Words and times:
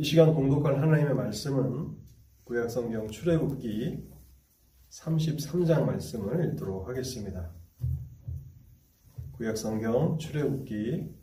이 0.00 0.04
시간 0.04 0.32
공독할 0.32 0.80
하나님의 0.80 1.12
말씀은 1.12 1.96
구약성경 2.44 3.10
출애굽기 3.10 4.08
33장 4.90 5.86
말씀을 5.86 6.52
읽도록 6.52 6.86
하겠습니다. 6.86 7.50
구약성경 9.32 10.18
출애굽기 10.18 11.16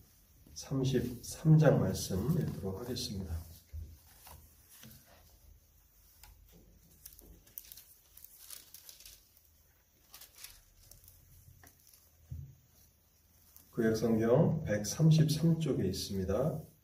33장 0.56 1.78
말씀 1.78 2.38
읽도록 2.38 2.82
하겠습니다. 2.82 3.34
구약성경 13.72 14.66
133쪽에 14.66 15.86
있습니다. 15.86 16.75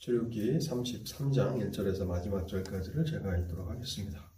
출애굽기 0.00 0.56
33장 0.56 1.60
1절에서 1.60 2.06
마지막 2.06 2.48
절까지를 2.48 3.04
제가 3.04 3.36
읽도록 3.36 3.68
하겠습니다. 3.68 4.32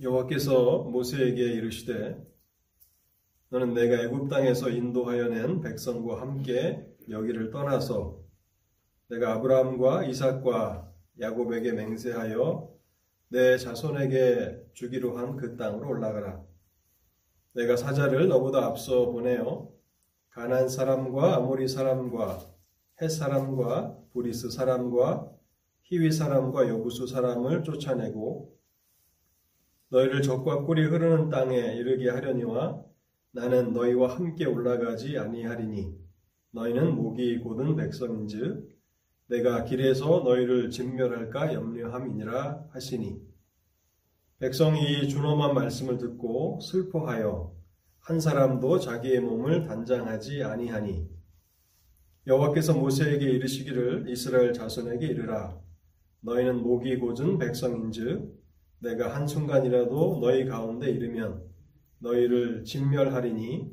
여호와께서 0.00 0.84
모세에게 0.84 1.42
이르시되 1.42 2.26
너는 3.50 3.74
내가 3.74 4.02
애굽 4.04 4.30
땅에서 4.30 4.70
인도하여 4.70 5.28
낸 5.28 5.60
백성과 5.60 6.22
함께 6.22 6.86
여기를 7.10 7.50
떠나서 7.50 8.18
내가 9.08 9.34
아브라함과 9.34 10.04
이삭과 10.06 10.90
야곱에게 11.20 11.72
맹세하여 11.72 12.73
내 13.28 13.56
자손에게 13.58 14.70
주기로 14.74 15.16
한 15.18 15.36
그 15.36 15.56
땅으로 15.56 15.88
올라가라. 15.88 16.42
내가 17.54 17.76
사자를 17.76 18.28
너보다 18.28 18.64
앞서 18.66 19.10
보내어 19.10 19.70
가난 20.30 20.68
사람과 20.68 21.36
아모리 21.36 21.68
사람과 21.68 22.40
헷 23.00 23.08
사람과 23.08 23.96
브리스 24.12 24.50
사람과 24.50 25.30
히위 25.82 26.10
사람과 26.12 26.68
여부수 26.68 27.06
사람을 27.06 27.62
쫓아내고 27.62 28.56
너희를 29.90 30.22
적과 30.22 30.64
꿀이 30.64 30.84
흐르는 30.86 31.28
땅에 31.30 31.56
이르게 31.56 32.10
하려니와 32.10 32.84
나는 33.32 33.72
너희와 33.72 34.16
함께 34.16 34.44
올라가지 34.46 35.18
아니하리니 35.18 35.94
너희는 36.52 36.96
목이 36.96 37.38
곧은 37.40 37.76
백성인즉 37.76 38.73
내가 39.26 39.64
길에서 39.64 40.20
너희를 40.24 40.70
진멸할까 40.70 41.54
염려함이니라 41.54 42.66
하시니. 42.70 43.16
백성이 44.38 45.08
준엄한 45.08 45.54
말씀을 45.54 45.96
듣고 45.96 46.60
슬퍼하여 46.60 47.54
한 48.00 48.20
사람도 48.20 48.80
자기의 48.80 49.20
몸을 49.20 49.66
단장하지 49.66 50.42
아니하니. 50.42 51.08
여호와께서 52.26 52.74
모세에게 52.74 53.24
이르시기를 53.24 54.06
이스라엘 54.08 54.52
자손에게 54.52 55.06
이르라. 55.06 55.58
너희는 56.20 56.62
목이 56.62 56.98
곧은 56.98 57.38
백성인즉 57.38 58.44
내가 58.80 59.14
한 59.14 59.26
순간이라도 59.26 60.18
너희 60.20 60.44
가운데 60.44 60.90
이르면 60.90 61.42
너희를 62.00 62.64
진멸하리니. 62.64 63.72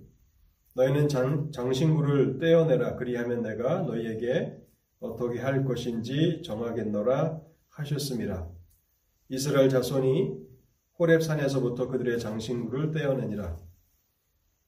너희는 0.76 1.10
장, 1.10 1.52
장신구를 1.52 2.40
떼어내라. 2.40 2.96
그리하면 2.96 3.42
내가 3.42 3.82
너희에게 3.82 4.61
어떻게 5.02 5.40
할 5.40 5.66
것인지 5.66 6.42
정하겠노라 6.46 7.42
하셨습니다. 7.70 8.48
이스라엘 9.30 9.68
자손이 9.68 10.32
호렙산에서부터 11.00 11.88
그들의 11.88 12.20
장신구를 12.20 12.92
떼어내니라. 12.92 13.58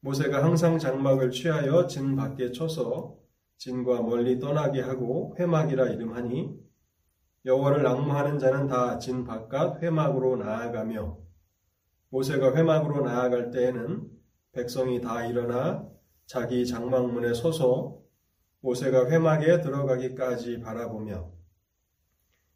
모세가 0.01 0.43
항상 0.43 0.79
장막을 0.79 1.31
취하여 1.31 1.87
진 1.87 2.15
밖에 2.15 2.51
쳐서 2.51 3.15
진과 3.57 4.01
멀리 4.01 4.39
떠나게 4.39 4.81
하고 4.81 5.35
회막이라 5.39 5.89
이름하니 5.91 6.59
여호와를 7.45 7.83
낭무하는 7.83 8.39
자는 8.39 8.67
다 8.67 8.97
진 8.97 9.23
바깥 9.23 9.81
회막으로 9.83 10.37
나아가며 10.37 11.17
모세가 12.09 12.55
회막으로 12.55 13.01
나아갈 13.05 13.51
때에는 13.51 14.09
백성이 14.51 14.99
다 14.99 15.25
일어나 15.25 15.87
자기 16.25 16.65
장막문에 16.65 17.33
서서 17.33 18.02
모세가 18.63 19.09
회막에 19.09 19.59
들어가기까지 19.59 20.61
바라보며 20.61 21.29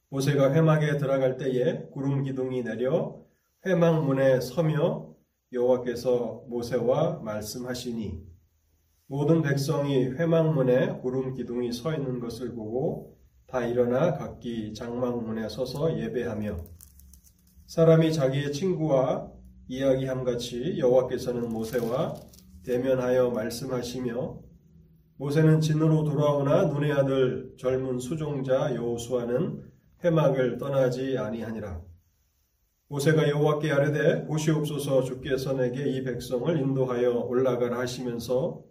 모세가 0.07 0.53
회막에 0.53 0.97
들어갈 0.97 1.35
때에 1.35 1.89
구름 1.91 2.23
기둥이 2.23 2.63
내려 2.63 3.21
회막 3.65 4.05
문에 4.05 4.39
서며 4.39 5.13
여호와께서 5.51 6.45
모세와 6.47 7.19
말씀하시니 7.19 8.25
모든 9.07 9.41
백성이 9.41 10.05
회막 10.05 10.53
문에 10.53 10.97
구름 11.01 11.33
기둥이 11.33 11.73
서 11.73 11.93
있는 11.93 12.21
것을 12.21 12.55
보고 12.55 13.17
다 13.45 13.65
일어나 13.65 14.13
각기 14.13 14.73
장막 14.73 15.21
문에 15.21 15.49
서서 15.49 15.99
예배하며 15.99 16.57
사람이 17.65 18.13
자기의 18.13 18.53
친구와 18.53 19.29
이야기함 19.67 20.23
같이 20.23 20.79
여호와께서는 20.79 21.49
모세와 21.49 22.15
대면하여 22.63 23.31
말씀하시며 23.31 24.46
모세는 25.19 25.61
진으로 25.61 26.03
돌아오나 26.03 26.65
눈의 26.65 26.91
아들 26.91 27.51
젊은 27.57 27.97
수종자 27.97 28.75
여호수아는 28.75 29.63
해막을 30.03 30.59
떠나지 30.59 31.17
아니하니라. 31.17 31.81
모세가 32.89 33.27
여호와께 33.27 33.71
아뢰되 33.71 34.25
보시옵소서 34.25 35.03
주께서 35.03 35.53
내게 35.53 35.89
이 35.89 36.03
백성을 36.03 36.55
인도하여 36.55 37.13
올라가라 37.13 37.79
하시면서 37.79 38.63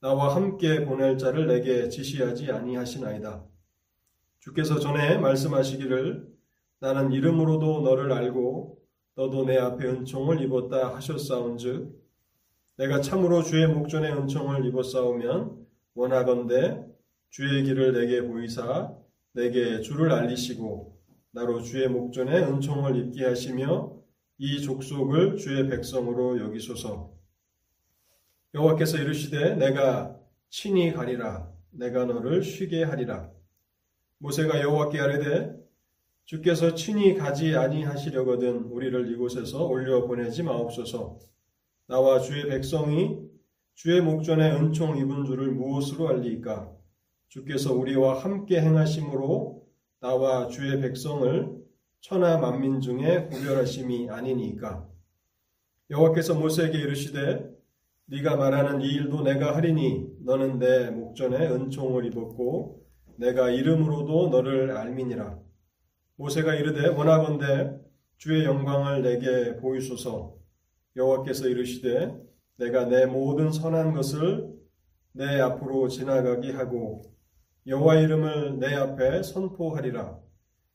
나와 0.00 0.34
함께 0.36 0.84
보낼 0.84 1.16
자를 1.16 1.46
내게 1.46 1.88
지시하지 1.88 2.52
아니하시나이다. 2.52 3.42
주께서 4.38 4.78
전에 4.78 5.16
말씀하시기를 5.16 6.28
나는 6.80 7.10
이름으로도 7.10 7.80
너를 7.80 8.12
알고 8.12 8.78
너도 9.14 9.46
내 9.46 9.56
앞에 9.56 9.86
은총을 9.86 10.42
입었다 10.42 10.94
하셨사온즉 10.94 11.98
내가 12.76 13.00
참으로 13.00 13.42
주의 13.42 13.66
목전에 13.66 14.12
은총을 14.12 14.66
입었사오면 14.66 15.69
원하건대 15.94 16.84
주의 17.30 17.62
길을 17.64 17.92
내게 17.92 18.22
보이사 18.22 18.94
내게 19.32 19.80
주를 19.80 20.12
알리시고 20.12 20.98
나로 21.32 21.62
주의 21.62 21.88
목전에 21.88 22.42
은총을 22.42 22.96
입게 22.96 23.24
하시며 23.24 23.96
이 24.38 24.62
족속을 24.62 25.36
주의 25.36 25.68
백성으로 25.68 26.40
여기소서. 26.40 27.12
여호와께서 28.54 28.98
이르시되 28.98 29.54
내가 29.56 30.16
친히 30.48 30.92
가리라 30.92 31.52
내가 31.70 32.04
너를 32.04 32.42
쉬게 32.42 32.82
하리라. 32.82 33.30
모세가 34.18 34.60
여호와께 34.60 35.00
아뢰되 35.00 35.60
주께서 36.24 36.74
친히 36.74 37.14
가지 37.14 37.56
아니하시려거든 37.56 38.64
우리를 38.64 39.12
이곳에서 39.12 39.66
올려 39.66 40.06
보내지 40.06 40.42
마옵소서. 40.42 41.18
나와 41.86 42.20
주의 42.20 42.46
백성이 42.48 43.29
주의 43.82 43.98
목전에 44.02 44.50
은총 44.50 44.98
입은 44.98 45.24
줄을 45.24 45.52
무엇으로 45.52 46.10
알리까? 46.10 46.70
주께서 47.28 47.72
우리와 47.72 48.22
함께 48.22 48.60
행하심으로 48.60 49.66
나와 50.00 50.48
주의 50.48 50.78
백성을 50.82 51.56
천하 52.02 52.36
만민 52.36 52.82
중에 52.82 53.28
구별하심이 53.28 54.10
아니니까. 54.10 54.86
여호와께서 55.88 56.34
모세에게 56.34 56.76
이르시되 56.76 57.50
네가 58.04 58.36
말하는 58.36 58.82
이 58.82 58.86
일도 58.86 59.22
내가 59.22 59.56
하리니 59.56 60.08
너는 60.26 60.58
내 60.58 60.90
목전에 60.90 61.48
은총을 61.48 62.04
입었고 62.04 62.86
내가 63.16 63.48
이름으로도 63.48 64.28
너를 64.28 64.76
알미니라. 64.76 65.38
모세가 66.16 66.54
이르되 66.54 66.86
원하건대 66.88 67.80
주의 68.18 68.44
영광을 68.44 69.00
내게 69.00 69.56
보이소서. 69.56 70.36
여호와께서 70.96 71.48
이르시되 71.48 72.28
내가 72.60 72.84
내 72.84 73.06
모든 73.06 73.50
선한 73.50 73.94
것을 73.94 74.52
내 75.12 75.40
앞으로 75.40 75.88
지나가게 75.88 76.52
하고 76.52 77.00
여호와 77.66 77.96
이름을 77.96 78.58
내 78.58 78.74
앞에 78.74 79.22
선포하리라. 79.22 80.18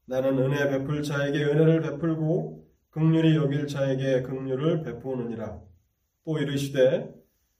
나는 0.07 0.39
은혜 0.39 0.67
베풀 0.67 1.03
자에게 1.03 1.43
은혜를 1.43 1.81
베풀고 1.81 2.65
극률이 2.89 3.35
여길 3.35 3.67
자에게 3.67 4.23
극률을 4.23 4.81
베푸느니라. 4.81 5.61
또 6.25 6.39
이르시되 6.39 7.13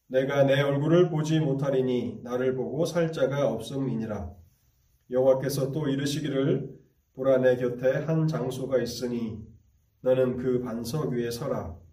내가 0.08 0.44
내 0.44 0.60
얼굴을 0.60 1.10
보지 1.12 1.40
못하리니 1.40 2.22
나를 2.24 2.56
보고 2.56 2.84
살 2.86 3.12
자가 3.12 3.52
없음이니라. 3.52 4.32
여호와께서 5.12 5.72
또 5.72 5.88
이르시기를 5.88 6.76
보라 7.14 7.38
내 7.38 7.58
곁에 7.58 7.92
한 7.92 8.28
장소가 8.28 8.82
있으니 8.82 9.38
너는 10.02 10.38
그 10.38 10.62
반석 10.64 11.12
위에 11.12 11.30
서라. 11.30 11.85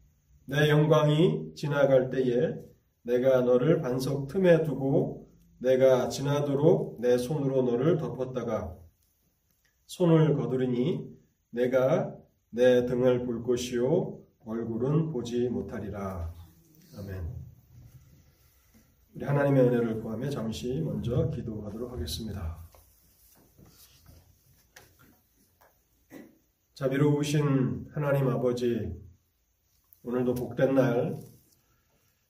내 0.44 0.68
영광이 0.68 1.54
지나갈 1.54 2.10
때에 2.10 2.54
내가 3.02 3.42
너를 3.42 3.80
반석 3.80 4.28
틈에 4.28 4.64
두고 4.64 5.28
내가 5.58 6.08
지나도록 6.08 7.00
내 7.00 7.16
손으로 7.16 7.62
너를 7.62 7.96
덮었다가 7.96 8.76
손을 9.86 10.34
거두리니 10.34 11.06
내가 11.50 12.16
내 12.50 12.86
등을 12.86 13.24
볼 13.24 13.42
것이요 13.42 14.18
얼굴은 14.44 15.12
보지 15.12 15.48
못하리라. 15.48 16.34
아멘. 16.98 17.42
우리 19.14 19.24
하나님의 19.24 19.64
은혜를 19.64 20.00
구하며 20.00 20.30
잠시 20.30 20.80
먼저 20.80 21.30
기도하도록 21.30 21.92
하겠습니다. 21.92 22.58
자비로우신 26.74 27.90
하나님 27.92 28.28
아버지, 28.28 28.92
오늘도 30.04 30.34
복된 30.34 30.75
날, 30.75 31.16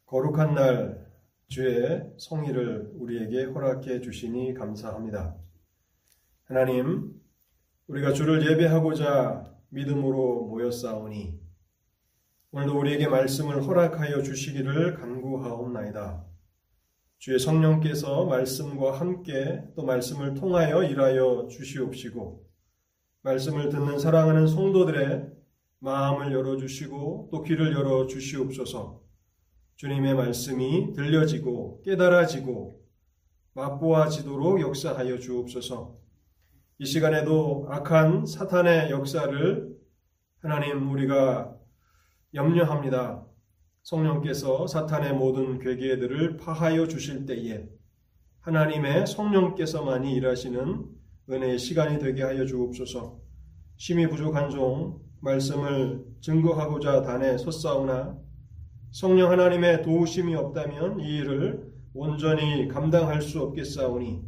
거룩한 0.04 0.54
날, 0.54 1.10
주의 1.48 2.02
성의를 2.18 2.92
우리에게 2.96 3.44
허락해 3.44 4.02
주시니 4.02 4.52
감사합니다. 4.52 5.34
하나님, 6.44 7.18
우리가 7.86 8.12
주를 8.12 8.46
예배하고자 8.46 9.56
믿음으로 9.70 10.48
모였사오니, 10.48 11.40
오늘도 12.50 12.78
우리에게 12.78 13.08
말씀을 13.08 13.66
허락하여 13.66 14.20
주시기를 14.20 14.96
간구하옵나이다. 14.96 16.26
주의 17.16 17.38
성령께서 17.38 18.26
말씀과 18.26 19.00
함께 19.00 19.64
또 19.74 19.86
말씀을 19.86 20.34
통하여 20.34 20.84
일하여 20.84 21.48
주시옵시고, 21.50 22.46
말씀을 23.22 23.70
듣는 23.70 23.98
사랑하는 23.98 24.46
성도들의 24.46 25.41
마음을 25.82 26.32
열어주시고 26.32 27.30
또 27.32 27.42
귀를 27.42 27.72
열어 27.72 28.06
주시옵소서. 28.06 29.02
주님의 29.74 30.14
말씀이 30.14 30.92
들려지고 30.92 31.82
깨달아지고 31.82 32.80
맛보아지도록 33.54 34.60
역사하여 34.60 35.18
주옵소서. 35.18 35.98
이 36.78 36.86
시간에도 36.86 37.66
악한 37.68 38.26
사탄의 38.26 38.90
역사를 38.90 39.76
하나님 40.38 40.88
우리가 40.88 41.56
염려합니다. 42.32 43.26
성령께서 43.82 44.68
사탄의 44.68 45.14
모든 45.14 45.58
괴계들을 45.58 46.36
파하여 46.36 46.86
주실 46.86 47.26
때에 47.26 47.68
하나님의 48.38 49.08
성령께서만이 49.08 50.14
일하시는 50.14 50.86
은혜의 51.28 51.58
시간이 51.58 51.98
되게 51.98 52.22
하여 52.22 52.46
주옵소서. 52.46 53.20
심히 53.76 54.06
부족한 54.06 54.50
종 54.50 55.00
말씀을 55.22 56.04
증거하고자 56.20 57.02
단에 57.02 57.38
섰사오나 57.38 58.18
성령 58.90 59.30
하나님의 59.30 59.82
도우심이 59.82 60.34
없다면 60.34 61.00
이 61.00 61.16
일을 61.18 61.72
온전히 61.94 62.68
감당할 62.68 63.22
수 63.22 63.40
없겠사오니 63.40 64.22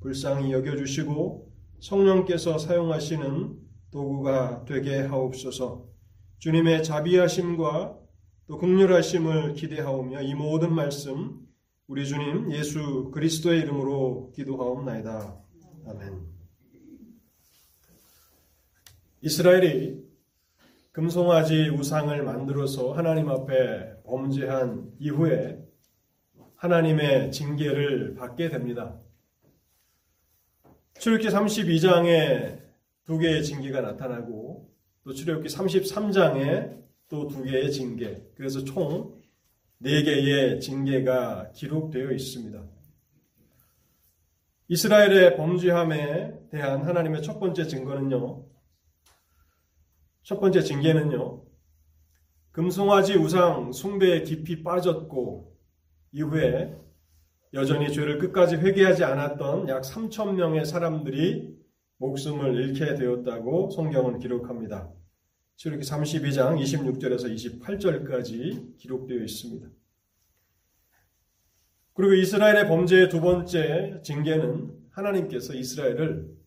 불쌍히 0.00 0.52
여겨주시고 0.52 1.50
성령께서 1.80 2.58
사용하시는 2.58 3.58
도구가 3.90 4.64
되게 4.66 5.00
하옵소서 5.00 5.86
주님의 6.38 6.84
자비하심과 6.84 7.98
또 8.46 8.58
극률하심을 8.58 9.54
기대하오며 9.54 10.22
이 10.22 10.34
모든 10.34 10.74
말씀 10.74 11.38
우리 11.86 12.06
주님 12.06 12.50
예수 12.52 13.10
그리스도의 13.12 13.60
이름으로 13.60 14.32
기도하옵나이다. 14.34 15.36
아멘. 15.86 16.20
이스라엘이 19.22 20.09
금송아지 21.00 21.70
우상을 21.70 22.22
만들어서 22.22 22.92
하나님 22.92 23.30
앞에 23.30 24.02
범죄한 24.04 24.92
이후에 24.98 25.58
하나님의 26.56 27.32
징계를 27.32 28.14
받게 28.16 28.50
됩니다. 28.50 29.00
출애굽기 30.98 31.34
32장에 31.34 32.60
두 33.06 33.16
개의 33.16 33.42
징계가 33.42 33.80
나타나고 33.80 34.70
또 35.02 35.14
출애굽기 35.14 35.48
33장에 35.48 36.78
또 37.08 37.28
두 37.28 37.42
개의 37.44 37.72
징계. 37.72 38.22
그래서 38.36 38.62
총 38.62 39.18
네 39.78 40.02
개의 40.02 40.60
징계가 40.60 41.52
기록되어 41.54 42.10
있습니다. 42.10 42.62
이스라엘의 44.68 45.38
범죄함에 45.38 46.50
대한 46.50 46.82
하나님의 46.82 47.22
첫 47.22 47.40
번째 47.40 47.66
증거는요. 47.66 48.49
첫 50.22 50.38
번째 50.38 50.62
징계는요. 50.62 51.42
금송아지 52.52 53.14
우상 53.14 53.72
숭배에 53.72 54.22
깊이 54.22 54.62
빠졌고 54.62 55.56
이후에 56.12 56.76
여전히 57.54 57.92
죄를 57.92 58.18
끝까지 58.18 58.56
회개하지 58.56 59.04
않았던 59.04 59.68
약 59.68 59.82
3천 59.82 60.34
명의 60.34 60.64
사람들이 60.64 61.56
목숨을 61.98 62.54
잃게 62.56 62.94
되었다고 62.94 63.70
성경은 63.70 64.18
기록합니다. 64.18 64.90
출애기 65.56 65.82
32장 65.82 66.58
26절에서 66.58 67.60
28절까지 67.60 68.78
기록되어 68.78 69.18
있습니다. 69.18 69.68
그리고 71.92 72.14
이스라엘의 72.14 72.66
범죄의 72.68 73.08
두 73.10 73.20
번째 73.20 74.00
징계는 74.02 74.74
하나님께서 74.90 75.54
이스라엘을 75.54 76.39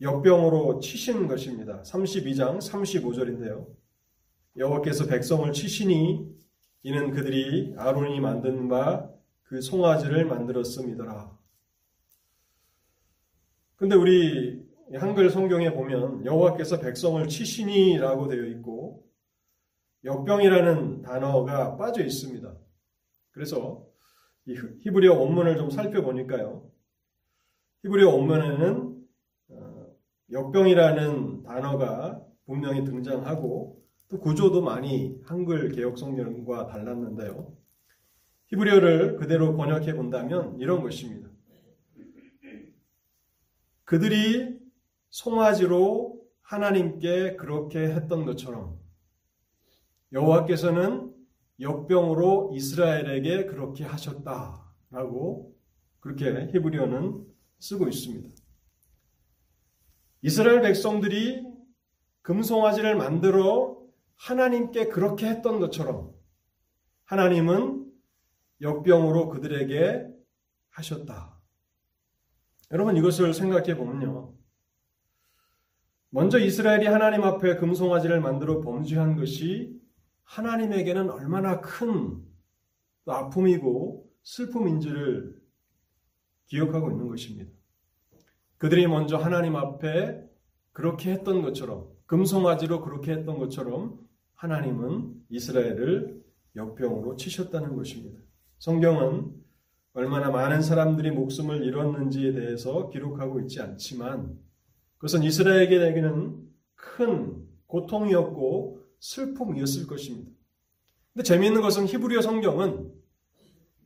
역병으로 0.00 0.80
치신 0.80 1.26
것입니다. 1.26 1.82
32장 1.82 2.58
35절인데요. 2.58 3.66
여호와께서 4.56 5.06
백성을 5.06 5.52
치시니 5.52 6.28
이는 6.82 7.10
그들이 7.10 7.74
아론이 7.76 8.20
만든 8.20 8.68
바 8.68 9.18
그 9.48 9.62
송아지를 9.62 10.26
만들었음이더라. 10.26 11.36
근데 13.76 13.96
우리 13.96 14.62
한글 14.94 15.30
성경에 15.30 15.72
보면 15.72 16.26
여호와께서 16.26 16.80
백성을 16.80 17.26
치시니라고 17.26 18.28
되어 18.28 18.44
있고 18.44 19.06
역병이라는 20.04 21.02
단어가 21.02 21.76
빠져 21.76 22.04
있습니다. 22.04 22.54
그래서 23.30 23.86
이 24.46 24.54
히브리어 24.82 25.14
원문을 25.14 25.56
좀 25.56 25.70
살펴보니까요. 25.70 26.70
히브리어 27.84 28.10
원문에는 28.10 28.87
역병이라는 30.30 31.42
단어가 31.42 32.22
분명히 32.46 32.84
등장하고 32.84 33.82
또 34.08 34.18
구조도 34.18 34.62
많이 34.62 35.20
한글 35.24 35.70
개혁 35.70 35.98
성경과 35.98 36.66
달랐는데요. 36.66 37.54
히브리어를 38.46 39.16
그대로 39.16 39.56
번역해 39.56 39.94
본다면 39.94 40.56
이런 40.58 40.82
것입니다. 40.82 41.28
그들이 43.84 44.58
송아지로 45.10 46.22
하나님께 46.42 47.36
그렇게 47.36 47.80
했던 47.80 48.24
것처럼 48.24 48.78
여호와께서는 50.12 51.14
역병으로 51.60 52.52
이스라엘에게 52.54 53.46
그렇게 53.46 53.84
하셨다라고 53.84 55.54
그렇게 56.00 56.48
히브리어는 56.52 57.26
쓰고 57.58 57.88
있습니다. 57.88 58.28
이스라엘 60.22 60.60
백성들이 60.62 61.46
금송아지를 62.22 62.96
만들어 62.96 63.78
하나님께 64.16 64.88
그렇게 64.88 65.26
했던 65.26 65.60
것처럼 65.60 66.12
하나님은 67.04 67.90
역병으로 68.60 69.28
그들에게 69.28 70.08
하셨다. 70.70 71.40
여러분 72.70 72.96
이것을 72.96 73.32
생각해 73.32 73.76
보면요. 73.76 74.34
먼저 76.10 76.38
이스라엘이 76.38 76.86
하나님 76.86 77.22
앞에 77.22 77.56
금송아지를 77.56 78.20
만들어 78.20 78.60
범죄한 78.60 79.16
것이 79.16 79.78
하나님에게는 80.24 81.10
얼마나 81.10 81.60
큰 81.60 82.22
아픔이고 83.06 84.10
슬픔인지를 84.22 85.40
기억하고 86.46 86.90
있는 86.90 87.08
것입니다. 87.08 87.57
그들이 88.58 88.86
먼저 88.86 89.16
하나님 89.16 89.56
앞에 89.56 90.20
그렇게 90.72 91.12
했던 91.12 91.42
것처럼 91.42 91.88
금송아지로 92.06 92.82
그렇게 92.82 93.12
했던 93.12 93.38
것처럼 93.38 93.98
하나님은 94.34 95.14
이스라엘을 95.30 96.22
역병으로 96.56 97.16
치셨다는 97.16 97.76
것입니다. 97.76 98.20
성경은 98.58 99.32
얼마나 99.92 100.30
많은 100.30 100.62
사람들이 100.62 101.10
목숨을 101.10 101.64
잃었는지에 101.64 102.32
대해서 102.32 102.88
기록하고 102.90 103.40
있지 103.40 103.60
않지만 103.60 104.38
그것은 104.96 105.22
이스라엘에게는 105.22 106.48
큰 106.74 107.46
고통이었고 107.66 108.82
슬픔이었을 109.00 109.86
것입니다. 109.86 110.30
근데 111.12 111.22
재미있는 111.24 111.60
것은 111.60 111.86
히브리어 111.86 112.20
성경은 112.22 112.92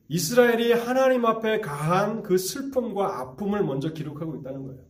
이스라엘이 0.07 0.73
하나님 0.73 1.25
앞에 1.25 1.61
가한 1.61 2.23
그 2.23 2.37
슬픔과 2.37 3.19
아픔을 3.19 3.63
먼저 3.63 3.93
기록하고 3.93 4.35
있다는 4.37 4.63
거예요. 4.63 4.83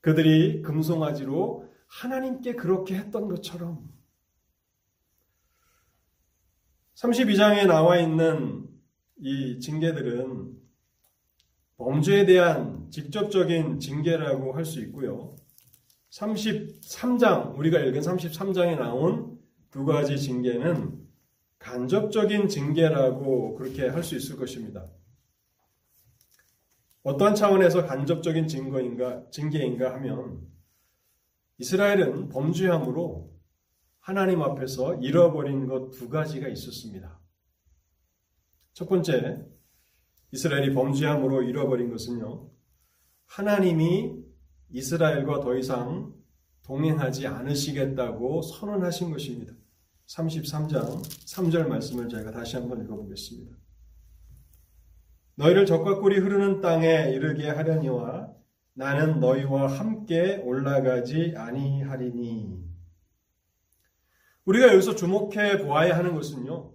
그들이 0.00 0.62
금송아지로 0.62 1.68
하나님께 1.86 2.54
그렇게 2.54 2.96
했던 2.96 3.28
것처럼 3.28 3.88
32장에 6.94 7.66
나와 7.66 7.98
있는 7.98 8.68
이 9.18 9.60
징계들은 9.60 10.56
범죄에 11.76 12.26
대한 12.26 12.90
직접적인 12.90 13.78
징계라고 13.78 14.52
할 14.52 14.64
수 14.64 14.80
있고요. 14.80 15.36
33장, 16.10 17.56
우리가 17.56 17.78
읽은 17.80 18.00
33장에 18.00 18.78
나온 18.78 19.38
두 19.70 19.84
가지 19.84 20.18
징계는 20.18 20.97
간접적인 21.58 22.48
징계라고 22.48 23.54
그렇게 23.56 23.88
할 23.88 24.02
수 24.02 24.16
있을 24.16 24.36
것입니다. 24.36 24.86
어떠한 27.02 27.34
차원에서 27.34 27.86
간접적인 27.86 28.48
증거인가, 28.48 29.28
징계인가 29.30 29.94
하면 29.94 30.46
이스라엘은 31.58 32.28
범죄함으로 32.28 33.32
하나님 34.00 34.42
앞에서 34.42 34.96
잃어버린 34.96 35.66
것 35.66 35.90
두 35.90 36.08
가지가 36.08 36.48
있었습니다. 36.48 37.20
첫 38.72 38.88
번째, 38.88 39.44
이스라엘이 40.30 40.74
범죄함으로 40.74 41.42
잃어버린 41.42 41.90
것은요, 41.90 42.50
하나님이 43.26 44.22
이스라엘과 44.70 45.40
더 45.40 45.56
이상 45.56 46.14
동행하지 46.64 47.26
않으시겠다고 47.26 48.42
선언하신 48.42 49.10
것입니다. 49.10 49.54
33장 50.08 51.02
3절 51.02 51.68
말씀을 51.68 52.08
제가 52.08 52.30
다시 52.30 52.56
한번 52.56 52.82
읽어보겠습니다. 52.82 53.56
너희를 55.34 55.66
적과 55.66 56.00
꿀이 56.00 56.18
흐르는 56.18 56.60
땅에 56.60 57.10
이르게 57.12 57.48
하려니와 57.48 58.32
나는 58.72 59.20
너희와 59.20 59.66
함께 59.66 60.36
올라가지 60.44 61.34
아니하리니. 61.36 62.58
우리가 64.46 64.72
여기서 64.72 64.94
주목해 64.94 65.58
보아야 65.58 65.96
하는 65.96 66.14
것은요. 66.14 66.72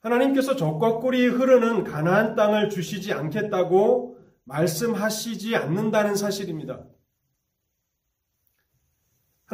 하나님께서 0.00 0.54
적과 0.56 1.00
꿀이 1.00 1.26
흐르는 1.26 1.82
가나안 1.82 2.36
땅을 2.36 2.70
주시지 2.70 3.12
않겠다고 3.12 4.18
말씀하시지 4.44 5.56
않는다는 5.56 6.14
사실입니다. 6.14 6.84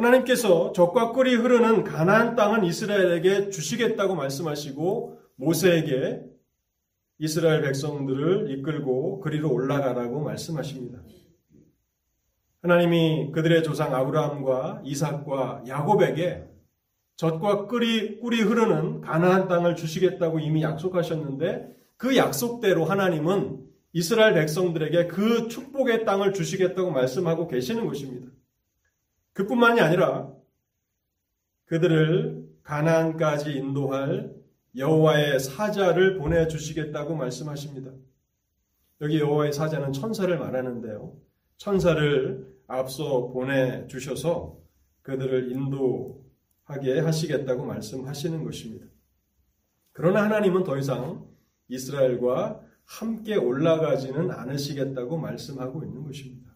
하나님께서 0.05 0.71
적과 0.73 1.11
꿀이 1.11 1.35
흐르는 1.35 1.83
가나안 1.83 2.35
땅은 2.35 2.63
이스라엘에게 2.65 3.49
주시겠다고 3.49 4.15
말씀하시고 4.15 5.19
모세에게 5.35 6.21
이스라엘 7.19 7.61
백성들을 7.61 8.49
이끌고 8.49 9.19
그리로 9.21 9.53
올라가라고 9.53 10.21
말씀하십니다. 10.21 10.99
하나님이 12.63 13.31
그들의 13.31 13.63
조상 13.63 13.93
아브라함과 13.93 14.81
이삭과 14.85 15.63
야곱에게 15.67 16.47
젖과 17.15 17.67
꿀이, 17.67 18.19
꿀이 18.19 18.41
흐르는 18.41 19.01
가나안 19.01 19.47
땅을 19.47 19.75
주시겠다고 19.75 20.39
이미 20.39 20.63
약속하셨는데 20.63 21.75
그 21.97 22.17
약속대로 22.17 22.85
하나님은 22.85 23.63
이스라엘 23.93 24.33
백성들에게 24.33 25.07
그 25.07 25.47
축복의 25.47 26.05
땅을 26.05 26.33
주시겠다고 26.33 26.89
말씀하고 26.89 27.47
계시는 27.47 27.85
것입니다. 27.85 28.31
그뿐만이 29.33 29.79
아니라 29.81 30.31
그들을 31.65 32.49
가나안까지 32.63 33.51
인도할 33.51 34.35
여호와의 34.75 35.39
사자를 35.39 36.17
보내 36.17 36.47
주시겠다고 36.47 37.15
말씀하십니다. 37.15 37.91
여기 39.01 39.19
여호와의 39.19 39.53
사자는 39.53 39.93
천사를 39.93 40.37
말하는데요. 40.37 41.17
천사를 41.57 42.47
앞서 42.67 43.27
보내 43.29 43.87
주셔서 43.87 44.59
그들을 45.01 45.51
인도하게 45.51 46.99
하시겠다고 46.99 47.65
말씀하시는 47.65 48.43
것입니다. 48.43 48.85
그러나 49.91 50.23
하나님은 50.23 50.63
더 50.63 50.77
이상 50.77 51.27
이스라엘과 51.67 52.61
함께 52.85 53.35
올라가지는 53.35 54.31
않으시겠다고 54.31 55.17
말씀하고 55.17 55.83
있는 55.83 56.03
것입니다. 56.03 56.50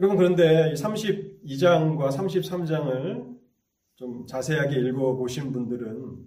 여러분 0.00 0.16
그런데 0.16 0.72
32장과 0.74 2.10
33장을 2.10 3.36
좀 3.96 4.26
자세하게 4.26 4.78
읽어보신 4.80 5.50
분들은 5.52 6.18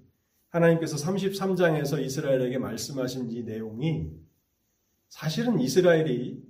하나님께서 0.49 0.97
33장에서 0.97 2.03
이스라엘에게 2.03 2.57
말씀하신 2.57 3.31
이 3.31 3.43
내용이 3.43 4.11
사실은 5.07 5.59
이스라엘이 5.59 6.43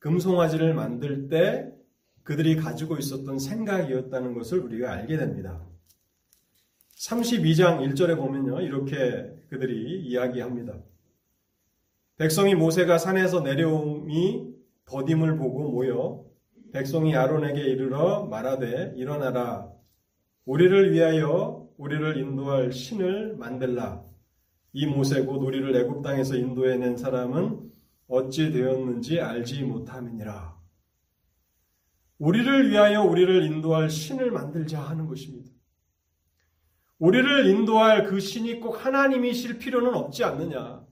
금송아지를 0.00 0.74
만들 0.74 1.28
때 1.28 1.72
그들이 2.24 2.56
가지고 2.56 2.98
있었던 2.98 3.38
생각이었다는 3.38 4.34
것을 4.34 4.58
우리가 4.58 4.92
알게 4.92 5.16
됩니다. 5.16 5.64
32장 6.96 7.80
1절에 7.80 8.16
보면요, 8.16 8.60
이렇게 8.60 9.32
그들이 9.48 10.00
이야기합니다. 10.02 10.74
백성이 12.16 12.56
모세가 12.56 12.98
산에서 12.98 13.40
내려옴이 13.40 14.54
더딤을 14.84 15.36
보고 15.38 15.70
모여 15.70 16.27
백성이 16.72 17.16
아론에게 17.16 17.60
이르러 17.60 18.24
말하되 18.26 18.94
일어나라 18.96 19.70
우리를 20.44 20.92
위하여 20.92 21.68
우리를 21.76 22.16
인도할 22.16 22.72
신을 22.72 23.36
만들라. 23.36 24.02
이 24.72 24.86
모세 24.86 25.22
곧 25.22 25.42
우리를 25.42 25.74
애굽 25.76 26.02
땅에서 26.02 26.36
인도해낸 26.36 26.96
사람은 26.96 27.70
어찌 28.08 28.50
되었는지 28.50 29.20
알지 29.20 29.62
못함이니라. 29.62 30.56
우리를 32.18 32.70
위하여 32.70 33.02
우리를 33.02 33.44
인도할 33.44 33.90
신을 33.90 34.30
만들자 34.30 34.80
하는 34.80 35.06
것입니다. 35.06 35.50
우리를 36.98 37.46
인도할 37.46 38.04
그 38.04 38.18
신이 38.18 38.60
꼭 38.60 38.84
하나님이실 38.84 39.58
필요는 39.58 39.94
없지 39.94 40.24
않느냐. 40.24 40.84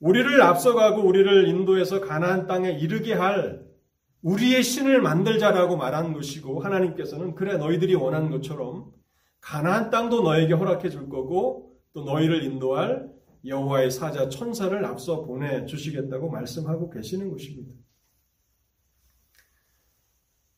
우리를 0.00 0.42
앞서가고 0.42 1.02
우리를 1.02 1.48
인도해서 1.48 2.00
가나안 2.00 2.46
땅에 2.46 2.72
이르게 2.72 3.14
할 3.14 3.65
우리의 4.26 4.64
신을 4.64 5.02
만들자라고 5.02 5.76
말한 5.76 6.12
것이고 6.12 6.58
하나님께서는 6.60 7.36
그래 7.36 7.58
너희들이 7.58 7.94
원하는 7.94 8.28
것처럼 8.28 8.92
가나안 9.40 9.90
땅도 9.90 10.22
너에게 10.22 10.52
허락해 10.52 10.90
줄 10.90 11.08
거고 11.08 11.78
또 11.92 12.02
너희를 12.02 12.42
인도할 12.42 13.08
여호와의 13.44 13.92
사자 13.92 14.28
천사를 14.28 14.84
앞서 14.84 15.22
보내 15.22 15.64
주시겠다고 15.64 16.28
말씀하고 16.28 16.90
계시는 16.90 17.30
것입니다. 17.30 17.72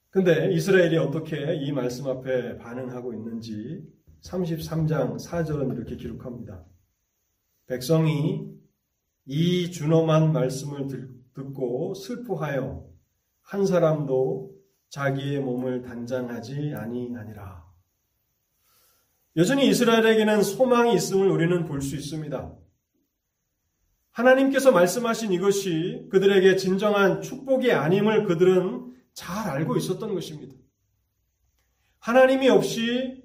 근데 0.09 0.51
이스라엘이 0.55 0.97
어떻게 0.97 1.55
이 1.57 1.71
말씀 1.71 2.07
앞에 2.07 2.57
반응하고 2.57 3.13
있는지 3.13 3.87
33장 4.23 5.23
4절은 5.23 5.77
이렇게 5.77 5.97
기록합니다. 5.97 6.65
백성이 7.67 8.49
이 9.27 9.71
준엄한 9.71 10.33
말씀을 10.33 10.89
듣고 11.35 11.93
슬퍼하여 11.93 12.88
한 13.49 13.65
사람도 13.65 14.51
자기의 14.91 15.41
몸을 15.41 15.81
단장하지 15.81 16.75
아니하니라. 16.77 17.65
여전히 19.37 19.67
이스라엘에게는 19.69 20.43
소망이 20.43 20.95
있음을 20.95 21.31
우리는 21.31 21.65
볼 21.65 21.81
수 21.81 21.97
있습니다. 21.97 22.55
하나님께서 24.11 24.71
말씀하신 24.71 25.33
이것이 25.33 26.09
그들에게 26.11 26.57
진정한 26.57 27.23
축복이 27.23 27.73
아님을 27.73 28.25
그들은 28.25 28.93
잘 29.15 29.49
알고 29.49 29.79
있었던 29.79 30.13
것입니다. 30.13 30.55
하나님이 32.01 32.51
없이 32.51 33.23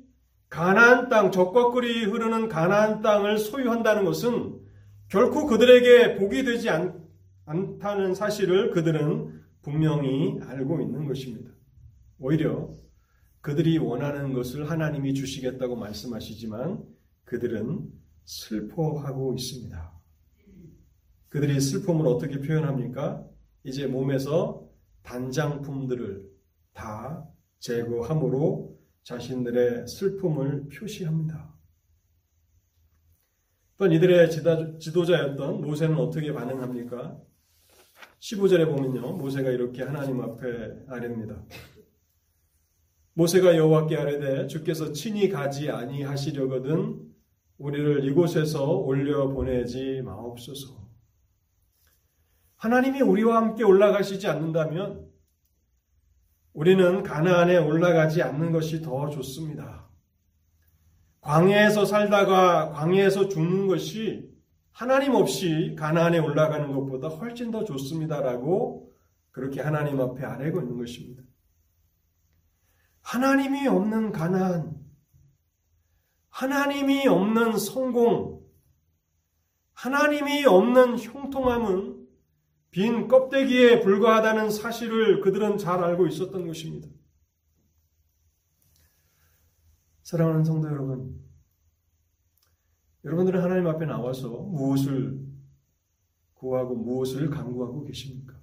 가나안 0.47 1.09
땅, 1.09 1.31
적과 1.31 1.71
꿀이 1.71 2.05
흐르는 2.05 2.47
가나안 2.47 3.01
땅을 3.01 3.39
소유한다는 3.39 4.05
것은 4.05 4.57
결코 5.09 5.47
그들에게 5.47 6.15
복이 6.15 6.45
되지 6.45 6.69
않, 6.69 7.03
않다는 7.45 8.15
사실을 8.15 8.71
그들은 8.71 9.42
분명히 9.63 10.39
알고 10.41 10.81
있는 10.81 11.07
것입니다. 11.07 11.51
오히려 12.19 12.77
그들이 13.41 13.77
원하는 13.77 14.33
것을 14.33 14.69
하나님이 14.69 15.13
주시겠다고 15.13 15.75
말씀하시지만 15.75 16.83
그들은 17.25 17.89
슬퍼하고 18.25 19.33
있습니다. 19.33 20.01
그들이 21.29 21.59
슬픔을 21.59 22.05
어떻게 22.07 22.39
표현합니까? 22.39 23.25
이제 23.63 23.87
몸에서 23.87 24.69
단장품들을 25.01 26.29
다 26.73 27.27
제거함으로 27.59 28.77
자신들의 29.03 29.87
슬픔을 29.87 30.69
표시합니다. 30.69 31.53
또 33.77 33.87
이들의 33.87 34.29
지도자였던 34.79 35.61
모세는 35.61 35.97
어떻게 35.97 36.31
반응합니까? 36.31 37.19
15절에 38.19 38.65
보면요. 38.65 39.13
모세가 39.13 39.49
이렇게 39.49 39.83
하나님 39.83 40.21
앞에 40.21 40.85
아뢰입니다. 40.87 41.43
모세가 43.13 43.57
여호와께 43.57 43.95
아뢰되 43.97 44.47
주께서 44.47 44.91
친히 44.91 45.29
가지 45.29 45.69
아니하시려거든 45.69 47.13
우리를 47.57 48.05
이곳에서 48.05 48.71
올려 48.77 49.27
보내지 49.27 50.01
마옵소서. 50.03 50.83
하나님이 52.55 53.01
우리와 53.01 53.37
함께 53.37 53.63
올라가시지 53.63 54.27
않는다면 54.27 55.07
우리는 56.53 57.03
가나안에 57.03 57.57
올라가지 57.57 58.21
않는 58.21 58.51
것이 58.51 58.81
더 58.81 59.09
좋습니다. 59.09 59.89
광야에서 61.21 61.85
살다가 61.85 62.71
광야에서 62.71 63.27
죽는 63.27 63.67
것이 63.67 64.32
하나님 64.73 65.13
없이 65.13 65.75
가나안에 65.77 66.17
올라가는 66.17 66.71
것보다 66.71 67.07
훨씬 67.07 67.51
더 67.51 67.63
좋습니다라고 67.63 68.91
그렇게 69.31 69.61
하나님 69.61 70.01
앞에 70.01 70.25
아뢰고 70.25 70.61
있는 70.61 70.77
것입니다. 70.77 71.23
하나님이 73.01 73.67
없는 73.67 74.11
가난, 74.11 74.75
하나님이 76.29 77.07
없는 77.07 77.57
성공, 77.57 78.43
하나님이 79.73 80.45
없는 80.45 80.97
형통함은 80.97 82.07
빈 82.71 83.07
껍데기에 83.07 83.81
불과하다는 83.81 84.49
사실을 84.49 85.21
그들은 85.21 85.57
잘 85.57 85.83
알고 85.83 86.07
있었던 86.07 86.47
것입니다. 86.47 86.87
사랑하는 90.01 90.43
성도 90.43 90.69
여러분, 90.69 91.19
여러분들은 93.05 93.41
하나님 93.41 93.67
앞에 93.67 93.85
나와서 93.85 94.29
무엇을 94.29 95.19
구하고 96.35 96.75
무엇을 96.75 97.29
강구하고 97.29 97.83
계십니까? 97.83 98.33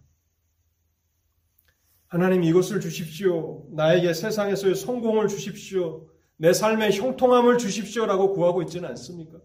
하나님 2.07 2.43
이것을 2.43 2.81
주십시오. 2.81 3.67
나에게 3.71 4.12
세상에서의 4.12 4.75
성공을 4.75 5.29
주십시오. 5.29 6.09
내 6.37 6.52
삶의 6.52 6.93
형통함을 6.93 7.59
주십시오라고 7.59 8.33
구하고 8.33 8.62
있지는 8.62 8.88
않습니까? 8.90 9.38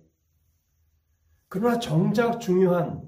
그러나 1.48 1.80
정작 1.80 2.40
중요한 2.40 3.04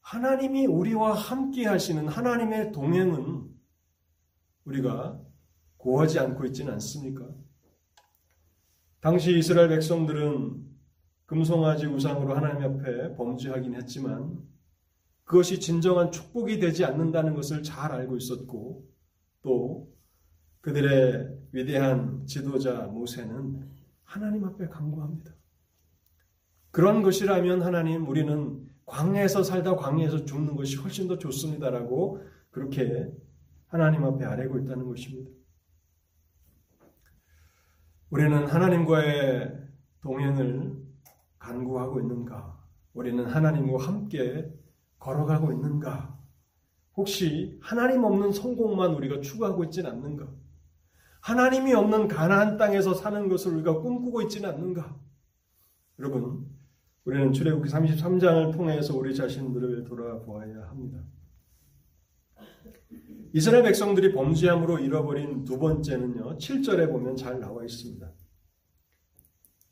하나님이 0.00 0.66
우리와 0.66 1.14
함께 1.14 1.66
하시는 1.66 2.06
하나님의 2.06 2.72
동행은 2.72 3.48
우리가 4.64 5.20
구하지 5.76 6.18
않고 6.20 6.44
있지는 6.46 6.72
않습니까? 6.74 7.26
당시 9.00 9.36
이스라엘 9.36 9.68
백성들은 9.70 10.69
금송아지 11.30 11.86
우상으로 11.86 12.34
하나님 12.34 12.80
앞에 12.80 13.14
범죄하긴 13.14 13.76
했지만 13.76 14.36
그것이 15.22 15.60
진정한 15.60 16.10
축복이 16.10 16.58
되지 16.58 16.84
않는다는 16.84 17.34
것을 17.34 17.62
잘 17.62 17.92
알고 17.92 18.16
있었고 18.16 18.84
또 19.40 19.94
그들의 20.60 21.38
위대한 21.52 22.26
지도자 22.26 22.88
모세는 22.88 23.64
하나님 24.02 24.44
앞에 24.44 24.66
강구합니다. 24.66 25.32
그런 26.72 27.00
것이라면 27.00 27.62
하나님 27.62 28.08
우리는 28.08 28.68
광야에서 28.86 29.44
살다 29.44 29.76
광야에서 29.76 30.24
죽는 30.24 30.56
것이 30.56 30.78
훨씬 30.78 31.06
더 31.06 31.16
좋습니다라고 31.16 32.24
그렇게 32.50 33.08
하나님 33.68 34.02
앞에 34.02 34.24
아뢰고 34.24 34.58
있다는 34.58 34.84
것입니다. 34.88 35.30
우리는 38.10 38.48
하나님과의 38.48 39.68
동행을 40.02 40.89
간구하고 41.40 42.00
있는가? 42.00 42.58
우리는 42.94 43.24
하나님과 43.24 43.84
함께 43.84 44.52
걸어가고 44.98 45.52
있는가? 45.52 46.16
혹시 46.96 47.58
하나님 47.62 48.04
없는 48.04 48.32
성공만 48.32 48.94
우리가 48.94 49.20
추구하고 49.20 49.64
있지는 49.64 49.90
않는가? 49.90 50.28
하나님이 51.20 51.74
없는 51.74 52.08
가나안 52.08 52.56
땅에서 52.56 52.94
사는 52.94 53.28
것을 53.28 53.54
우리가 53.54 53.80
꿈꾸고 53.80 54.22
있지는 54.22 54.50
않는가? 54.50 54.96
여러분, 55.98 56.46
우리는 57.04 57.32
출애굽기 57.32 57.70
33장을 57.70 58.52
통해서 58.52 58.96
우리 58.96 59.14
자신들을 59.14 59.84
돌아보아야 59.84 60.68
합니다. 60.68 61.02
이스라엘 63.32 63.62
백성들이 63.62 64.12
범죄함으로 64.12 64.80
잃어버린 64.80 65.44
두 65.44 65.58
번째는요. 65.58 66.36
7절에 66.38 66.90
보면 66.90 67.16
잘 67.16 67.38
나와 67.38 67.64
있습니다. 67.64 68.10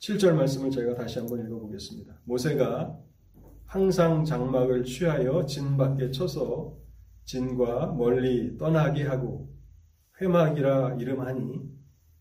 7절 0.01 0.35
말씀을 0.35 0.71
제가 0.71 0.95
다시 0.95 1.19
한번 1.19 1.41
읽어보겠습니다. 1.45 2.21
모세가 2.25 2.97
항상 3.67 4.25
장막을 4.25 4.85
취하여 4.85 5.45
진 5.45 5.77
밖에 5.77 6.11
쳐서 6.11 6.77
진과 7.25 7.93
멀리 7.93 8.57
떠나게 8.57 9.05
하고 9.05 9.53
회막이라 10.21 10.97
이름하니 10.99 11.69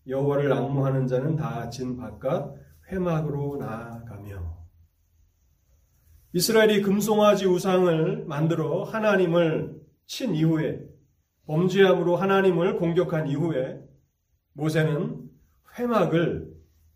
여호와를 0.06 0.52
악무하는 0.52 1.06
자는 1.06 1.36
다 1.36 1.70
진 1.70 1.96
바깥 1.96 2.54
회막으로 2.90 3.56
나아가며 3.58 4.58
이스라엘이 6.32 6.82
금송아지 6.82 7.46
우상을 7.46 8.24
만들어 8.26 8.84
하나님을 8.84 9.80
친 10.06 10.34
이후에 10.34 10.80
범죄함으로 11.46 12.16
하나님을 12.16 12.76
공격한 12.76 13.28
이후에 13.28 13.80
모세는 14.52 15.30
회막을 15.78 16.47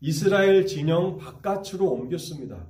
이스라엘 0.04 0.66
진영 0.66 1.16
바깥으로 1.16 1.88
옮겼습니다. 1.88 2.66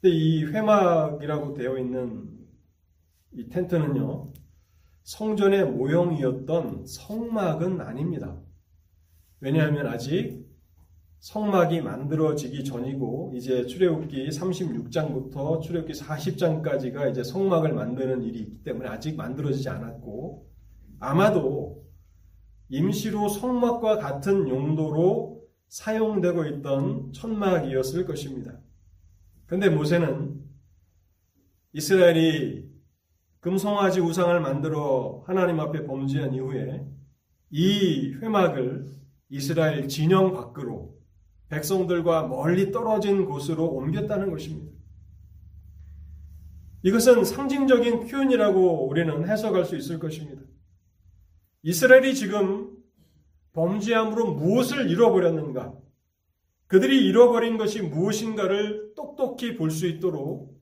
근데 0.00 0.16
이 0.16 0.44
회막이라고 0.44 1.52
되어 1.52 1.76
있는 1.76 2.30
이 3.32 3.50
텐트는요, 3.50 4.32
성전의 5.02 5.66
모형이었던 5.72 6.86
성막은 6.86 7.82
아닙니다. 7.82 8.40
왜냐하면 9.40 9.86
아직 9.86 10.48
성막이 11.18 11.82
만들어지기 11.82 12.64
전이고 12.64 13.34
이제 13.36 13.66
출애굽기 13.66 14.28
36장부터 14.28 15.60
출애굽기 15.60 15.92
40장까지가 15.92 17.10
이제 17.10 17.22
성막을 17.22 17.74
만드는 17.74 18.22
일이 18.22 18.38
있기 18.38 18.62
때문에 18.62 18.88
아직 18.88 19.14
만들어지지 19.14 19.68
않았고 19.68 20.48
아마도 21.00 21.79
임시로 22.70 23.28
성막과 23.28 23.98
같은 23.98 24.48
용도로 24.48 25.42
사용되고 25.68 26.46
있던 26.46 27.12
천막이었을 27.12 28.06
것입니다. 28.06 28.58
근데 29.46 29.68
모세는 29.68 30.40
이스라엘이 31.72 32.70
금송아지 33.40 34.00
우상을 34.00 34.38
만들어 34.40 35.22
하나님 35.26 35.60
앞에 35.60 35.84
범죄한 35.84 36.34
이후에 36.34 36.86
이 37.50 38.14
회막을 38.14 38.86
이스라엘 39.28 39.88
진영 39.88 40.32
밖으로 40.32 40.94
백성들과 41.48 42.28
멀리 42.28 42.70
떨어진 42.70 43.24
곳으로 43.24 43.66
옮겼다는 43.66 44.30
것입니다. 44.30 44.70
이것은 46.82 47.24
상징적인 47.24 48.06
표현이라고 48.06 48.88
우리는 48.88 49.28
해석할 49.28 49.64
수 49.64 49.76
있을 49.76 49.98
것입니다. 49.98 50.42
이스라엘이 51.62 52.14
지금 52.14 52.76
범죄함으로 53.52 54.34
무엇을 54.34 54.90
잃어버렸는가? 54.90 55.74
그들이 56.66 57.04
잃어버린 57.06 57.58
것이 57.58 57.82
무엇인가를 57.82 58.94
똑똑히 58.94 59.56
볼 59.56 59.70
수 59.70 59.86
있도록 59.86 60.58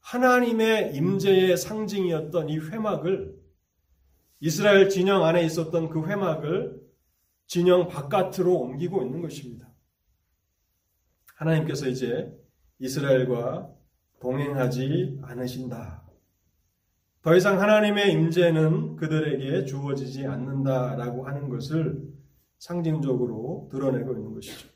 하나님의 0.00 0.94
임재의 0.94 1.56
상징이었던 1.56 2.48
이 2.48 2.58
회막을 2.58 3.36
이스라엘 4.40 4.88
진영 4.88 5.24
안에 5.24 5.44
있었던 5.44 5.90
그 5.90 6.06
회막을 6.06 6.80
진영 7.46 7.88
바깥으로 7.88 8.54
옮기고 8.54 9.02
있는 9.02 9.20
것입니다. 9.20 9.68
하나님께서 11.34 11.88
이제 11.88 12.32
이스라엘과 12.78 13.70
동행하지 14.20 15.18
않으신다. 15.22 16.07
더 17.22 17.36
이상 17.36 17.60
하나님의 17.60 18.12
임재는 18.12 18.96
그들에게 18.96 19.64
주어지지 19.64 20.26
않는다라고 20.26 21.26
하는 21.26 21.48
것을 21.48 22.12
상징적으로 22.58 23.68
드러내고 23.70 24.14
있는 24.14 24.34
것이죠. 24.34 24.68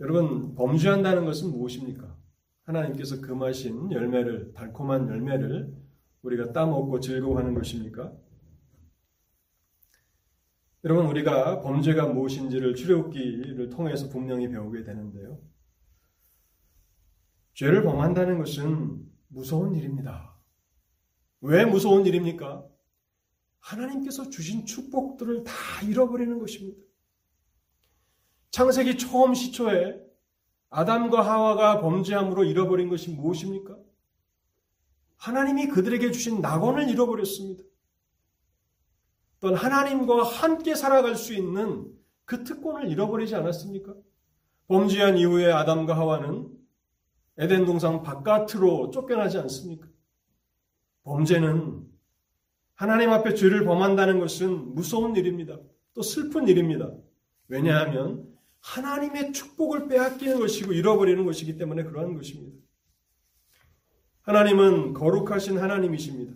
여러분, 0.00 0.54
범죄한다는 0.54 1.24
것은 1.24 1.50
무엇입니까? 1.50 2.16
하나님께서 2.64 3.20
금하신 3.20 3.92
열매를, 3.92 4.52
달콤한 4.52 5.08
열매를 5.08 5.74
우리가 6.22 6.52
따먹고 6.52 7.00
즐거워하는 7.00 7.54
것입니까? 7.54 8.12
여러분, 10.84 11.06
우리가 11.06 11.60
범죄가 11.60 12.06
무엇인지를 12.08 12.74
출애굽기를 12.74 13.70
통해서 13.70 14.08
분명히 14.08 14.48
배우게 14.48 14.82
되는데요. 14.82 15.38
죄를 17.54 17.84
범한다는 17.84 18.38
것은 18.38 19.11
무서운 19.32 19.74
일입니다. 19.74 20.36
왜 21.40 21.64
무서운 21.64 22.06
일입니까? 22.06 22.64
하나님께서 23.60 24.28
주신 24.28 24.66
축복들을 24.66 25.44
다 25.44 25.52
잃어버리는 25.84 26.38
것입니다. 26.38 26.80
창세기 28.50 28.98
처음 28.98 29.34
시초에 29.34 29.98
아담과 30.68 31.24
하와가 31.24 31.80
범죄함으로 31.80 32.44
잃어버린 32.44 32.88
것이 32.88 33.10
무엇입니까? 33.10 33.76
하나님이 35.16 35.68
그들에게 35.68 36.10
주신 36.10 36.40
낙원을 36.40 36.88
잃어버렸습니다. 36.90 37.64
또한 39.40 39.56
하나님과 39.56 40.24
함께 40.24 40.74
살아갈 40.74 41.16
수 41.16 41.34
있는 41.34 41.90
그 42.24 42.44
특권을 42.44 42.90
잃어버리지 42.90 43.34
않았습니까? 43.34 43.94
범죄한 44.68 45.16
이후에 45.16 45.50
아담과 45.50 45.96
하와는 45.96 46.61
에덴 47.38 47.64
동상 47.64 48.02
바깥으로 48.02 48.90
쫓겨나지 48.90 49.38
않습니까? 49.38 49.88
범죄는 51.04 51.86
하나님 52.74 53.10
앞에 53.10 53.34
죄를 53.34 53.64
범한다는 53.64 54.18
것은 54.18 54.74
무서운 54.74 55.16
일입니다. 55.16 55.58
또 55.94 56.02
슬픈 56.02 56.48
일입니다. 56.48 56.90
왜냐하면 57.48 58.26
하나님의 58.60 59.32
축복을 59.32 59.88
빼앗기는 59.88 60.38
것이고 60.38 60.72
잃어버리는 60.72 61.24
것이기 61.24 61.56
때문에 61.56 61.84
그러한 61.84 62.14
것입니다. 62.14 62.56
하나님은 64.22 64.94
거룩하신 64.94 65.58
하나님이십니다. 65.58 66.34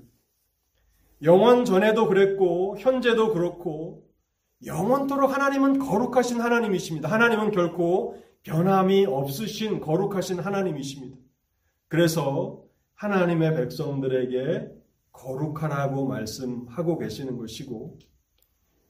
영원 1.23 1.65
전에도 1.65 2.09
그랬고 2.09 2.77
현재도 2.79 3.33
그렇고 3.33 4.07
영원토록 4.65 5.33
하나님은 5.33 5.79
거룩하신 5.79 6.41
하나님이십니다. 6.41 7.11
하나님은 7.11 7.53
결코 7.53 8.21
변함이 8.47 9.07
없으신 9.07 9.81
거룩하신 9.81 10.39
하나님이십니다. 10.39 11.17
그래서 11.89 12.63
하나님의 12.95 13.55
백성들에게 13.57 14.71
거룩하라고 15.11 16.07
말씀하고 16.07 16.99
계시는 16.99 17.39
것이고 17.39 17.99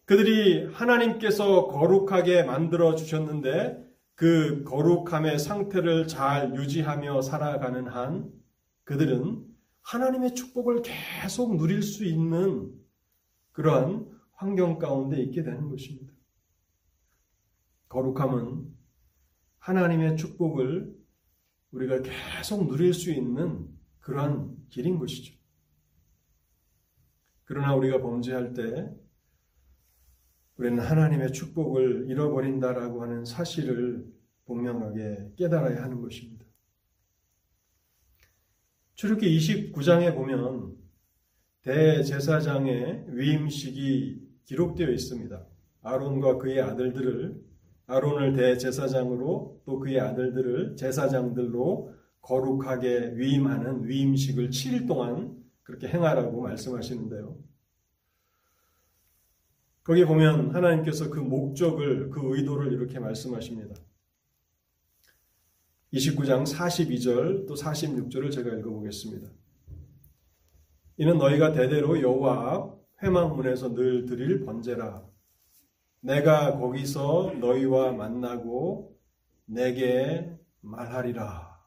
그들이 0.05 0.67
하나님께서 0.67 1.69
거룩하게 1.69 2.43
만들어 2.43 2.95
주셨는데 2.97 3.83
그 4.15 4.63
거룩함의 4.65 5.39
상태를 5.39 6.07
잘 6.07 6.55
유지하며 6.55 7.23
살아가는 7.23 7.89
한 7.89 8.31
그들은 8.85 9.43
하나님의 9.83 10.35
축복을 10.35 10.83
계속 10.83 11.57
누릴 11.57 11.83
수 11.83 12.05
있는 12.05 12.73
그러한 13.53 14.07
환경 14.33 14.79
가운데 14.79 15.21
있게 15.23 15.43
되는 15.43 15.71
것입니다. 15.71 16.13
거룩함은 17.89 18.76
하나님의 19.67 20.17
축복을 20.17 20.95
우리가 21.73 22.01
계속 22.03 22.69
누릴 22.69 22.95
수 22.95 23.11
있는 23.11 23.67
그러한 23.99 24.57
길인 24.71 24.97
것이죠. 25.01 25.35
그러나 27.43 27.75
우리가 27.75 28.01
범죄할 28.01 28.55
때 28.55 28.89
우리는 30.57 30.79
하나님의 30.79 31.33
축복을 31.33 32.07
잃어버린다라고 32.09 33.03
하는 33.03 33.25
사실을 33.25 34.07
분명하게 34.45 35.33
깨달아야 35.37 35.83
하는 35.83 36.01
것입니다. 36.01 36.47
출애기 38.95 39.37
29장에 39.37 40.15
보면 40.15 40.77
대제사장의 41.63 43.07
위임식이 43.09 44.29
기록되어 44.45 44.91
있습니다. 44.91 45.45
아론과 45.83 46.39
그의 46.39 46.61
아들들을 46.61 47.45
아론을 47.87 48.33
대제사장으로 48.35 49.63
또 49.65 49.79
그의 49.79 50.01
아들들을 50.01 50.77
제사장들로 50.77 51.95
거룩하게 52.21 53.13
위임하는 53.15 53.87
위임식을 53.87 54.51
7일 54.51 54.89
동안 54.89 55.37
그렇게 55.63 55.89
행하라고 55.89 56.43
말씀하시는데요. 56.43 57.39
거기 59.85 60.05
보면 60.05 60.53
하나님께서 60.53 61.11
그 61.11 61.21
목적을, 61.21 62.11
그 62.11 62.37
의도를 62.37 62.73
이렇게 62.73 62.99
말씀하십니다. 62.99 63.77
29장 65.93 66.45
42절 66.45 67.47
또 67.47 67.55
46절을 67.55 68.33
제가 68.33 68.51
읽어보겠습니다. 68.57 69.29
이는 70.97 71.19
너희가 71.19 71.53
대대로 71.53 72.01
여호와 72.01 72.53
앞 72.53 72.77
회망문에서 73.03 73.75
늘 73.75 74.07
드릴 74.07 74.45
번제라. 74.45 75.05
내가 76.11 76.57
거기서 76.57 77.33
너희와 77.41 77.91
만나고 77.91 78.97
내게 79.45 80.31
말하리라. 80.61 81.59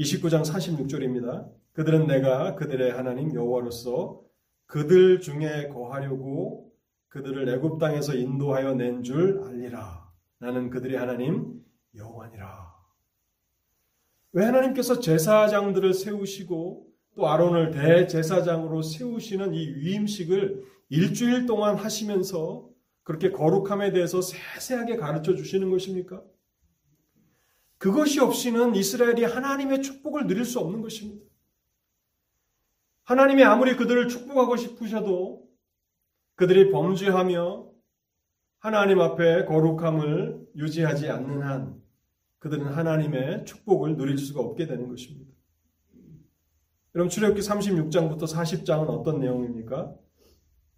29장 0.00 0.44
46절입니다. 0.44 1.48
그들은 1.74 2.08
내가 2.08 2.56
그들의 2.56 2.90
하나님 2.90 3.32
여호와로서 3.32 4.20
그들 4.66 5.20
중에 5.20 5.68
거하려고 5.68 6.72
그들을 7.08 7.48
애굽 7.48 7.78
땅에서 7.78 8.14
인도하여 8.16 8.74
낸 8.74 9.04
줄 9.04 9.44
알리라. 9.44 10.10
나는 10.38 10.68
그들의 10.70 10.98
하나님 10.98 11.62
여호와니라. 11.94 12.74
왜 14.32 14.44
하나님께서 14.44 14.98
제사장들을 14.98 15.94
세우시고 15.94 16.88
또 17.14 17.28
아론을 17.28 17.70
대제사장으로 17.70 18.82
세우시는 18.82 19.54
이 19.54 19.68
위임식을 19.68 20.75
일주일 20.88 21.46
동안 21.46 21.76
하시면서 21.76 22.68
그렇게 23.02 23.30
거룩함에 23.30 23.92
대해서 23.92 24.20
세세하게 24.20 24.96
가르쳐 24.96 25.34
주시는 25.34 25.70
것입니까? 25.70 26.22
그것이 27.78 28.20
없이는 28.20 28.74
이스라엘이 28.74 29.24
하나님의 29.24 29.82
축복을 29.82 30.26
누릴 30.26 30.44
수 30.44 30.58
없는 30.60 30.80
것입니다. 30.80 31.24
하나님이 33.04 33.44
아무리 33.44 33.76
그들을 33.76 34.08
축복하고 34.08 34.56
싶으셔도 34.56 35.46
그들이 36.34 36.70
범죄하며 36.70 37.70
하나님 38.58 39.00
앞에 39.00 39.44
거룩함을 39.44 40.48
유지하지 40.56 41.08
않는 41.10 41.42
한 41.42 41.80
그들은 42.38 42.66
하나님의 42.66 43.44
축복을 43.44 43.96
누릴 43.96 44.18
수가 44.18 44.40
없게 44.40 44.66
되는 44.66 44.88
것입니다. 44.88 45.32
여러분 46.94 47.08
출애굽기 47.10 47.42
36장부터 47.42 48.22
40장은 48.22 48.88
어떤 48.88 49.20
내용입니까? 49.20 49.94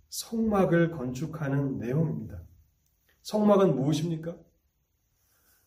성막을 0.09 0.91
건축하는 0.93 1.79
내용입니다. 1.79 2.43
성막은 3.23 3.77
무엇입니까? 3.77 4.37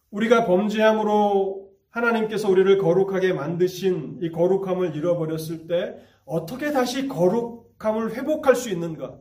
우리가 0.10 0.46
범죄함으로 0.46 1.72
하나님께서 1.90 2.50
우리를 2.50 2.78
거룩하게 2.78 3.34
만드신 3.34 4.20
이 4.22 4.32
거룩함을 4.32 4.96
잃어버렸을 4.96 5.68
때 5.68 5.98
어떻게 6.26 6.72
다시 6.72 7.08
거룩함을 7.08 8.16
회복할 8.16 8.56
수 8.56 8.70
있는가? 8.70 9.20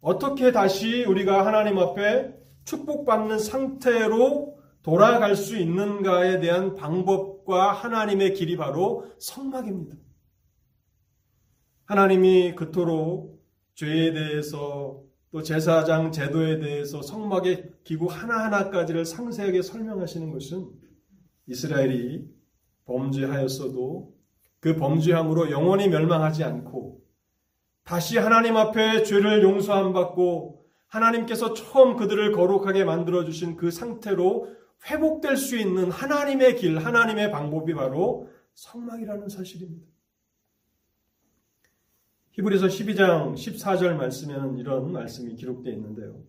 어떻게 0.00 0.52
다시 0.52 1.04
우리가 1.04 1.46
하나님 1.46 1.78
앞에 1.78 2.34
축복받는 2.64 3.38
상태로 3.38 4.58
돌아갈 4.82 5.36
수 5.36 5.56
있는가에 5.56 6.40
대한 6.40 6.74
방법과 6.74 7.72
하나님의 7.72 8.34
길이 8.34 8.56
바로 8.56 9.06
성막입니다. 9.18 9.96
하나님이 11.84 12.54
그토록 12.54 13.39
죄에 13.80 14.12
대해서 14.12 15.02
또 15.30 15.42
제사장 15.42 16.12
제도에 16.12 16.58
대해서 16.58 17.00
성막의 17.00 17.76
기구 17.82 18.08
하나하나까지를 18.08 19.06
상세하게 19.06 19.62
설명하시는 19.62 20.30
것은 20.32 20.68
이스라엘이 21.46 22.28
범죄하였어도 22.84 24.14
그 24.60 24.76
범죄함으로 24.76 25.50
영원히 25.50 25.88
멸망하지 25.88 26.44
않고 26.44 27.00
다시 27.82 28.18
하나님 28.18 28.58
앞에 28.58 29.02
죄를 29.02 29.42
용서함 29.42 29.94
받고 29.94 30.62
하나님께서 30.88 31.54
처음 31.54 31.96
그들을 31.96 32.32
거룩하게 32.32 32.84
만들어 32.84 33.24
주신 33.24 33.56
그 33.56 33.70
상태로 33.70 34.54
회복될 34.90 35.38
수 35.38 35.56
있는 35.56 35.90
하나님의 35.90 36.56
길, 36.56 36.76
하나님의 36.76 37.30
방법이 37.30 37.72
바로 37.72 38.28
성막이라는 38.52 39.30
사실입니다. 39.30 39.89
히브리서 42.32 42.66
12장 42.66 43.34
14절 43.34 43.94
말씀에는 43.96 44.56
이런 44.56 44.92
말씀이 44.92 45.34
기록되어 45.34 45.72
있는데요. 45.72 46.22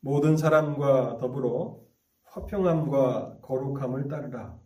모든 0.00 0.36
사람과 0.36 1.18
더불어 1.18 1.80
화평함과 2.24 3.38
거룩함을 3.42 4.08
따르라. 4.08 4.58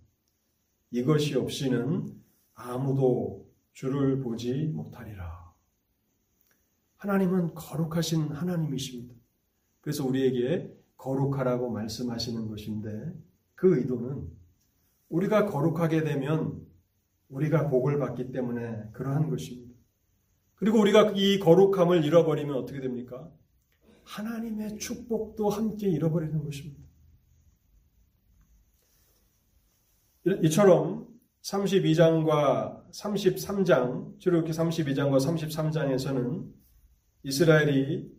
이것이 0.91 1.37
없이는 1.37 2.11
아무도 2.55 3.47
주를 3.73 4.21
보지 4.21 4.65
못하리라. 4.69 5.53
하나님은 6.97 7.55
거룩하신 7.55 8.29
하나님이십니다. 8.33 9.15
그래서 9.83 10.07
우리에게 10.07 10.75
거룩하라고 10.97 11.71
말씀하시는 11.71 12.49
것인데 12.49 13.13
그 13.55 13.77
의도는 13.79 14.27
우리가 15.11 15.47
거룩하게 15.47 16.05
되면 16.05 16.67
우리가 17.29 17.69
복을 17.69 17.99
받기 17.99 18.33
때문에 18.33 18.91
그러한 18.93 19.29
것입니다. 19.29 19.72
그리고 20.63 20.79
우리가 20.79 21.15
이 21.17 21.41
거룩함을 21.41 22.05
잃어버리면 22.05 22.55
어떻게 22.55 22.81
됩니까? 22.81 23.29
하나님의 24.05 24.79
축복도 24.79 25.51
함께 25.51 25.89
잃어버리는 25.89 26.41
것입니다. 26.45 26.81
이처럼 30.45 31.09
32장과 31.43 32.89
33장, 32.93 34.21
출애굽기 34.21 34.53
32장과 34.53 35.17
33장에서는 35.17 36.47
이스라엘이 37.25 38.13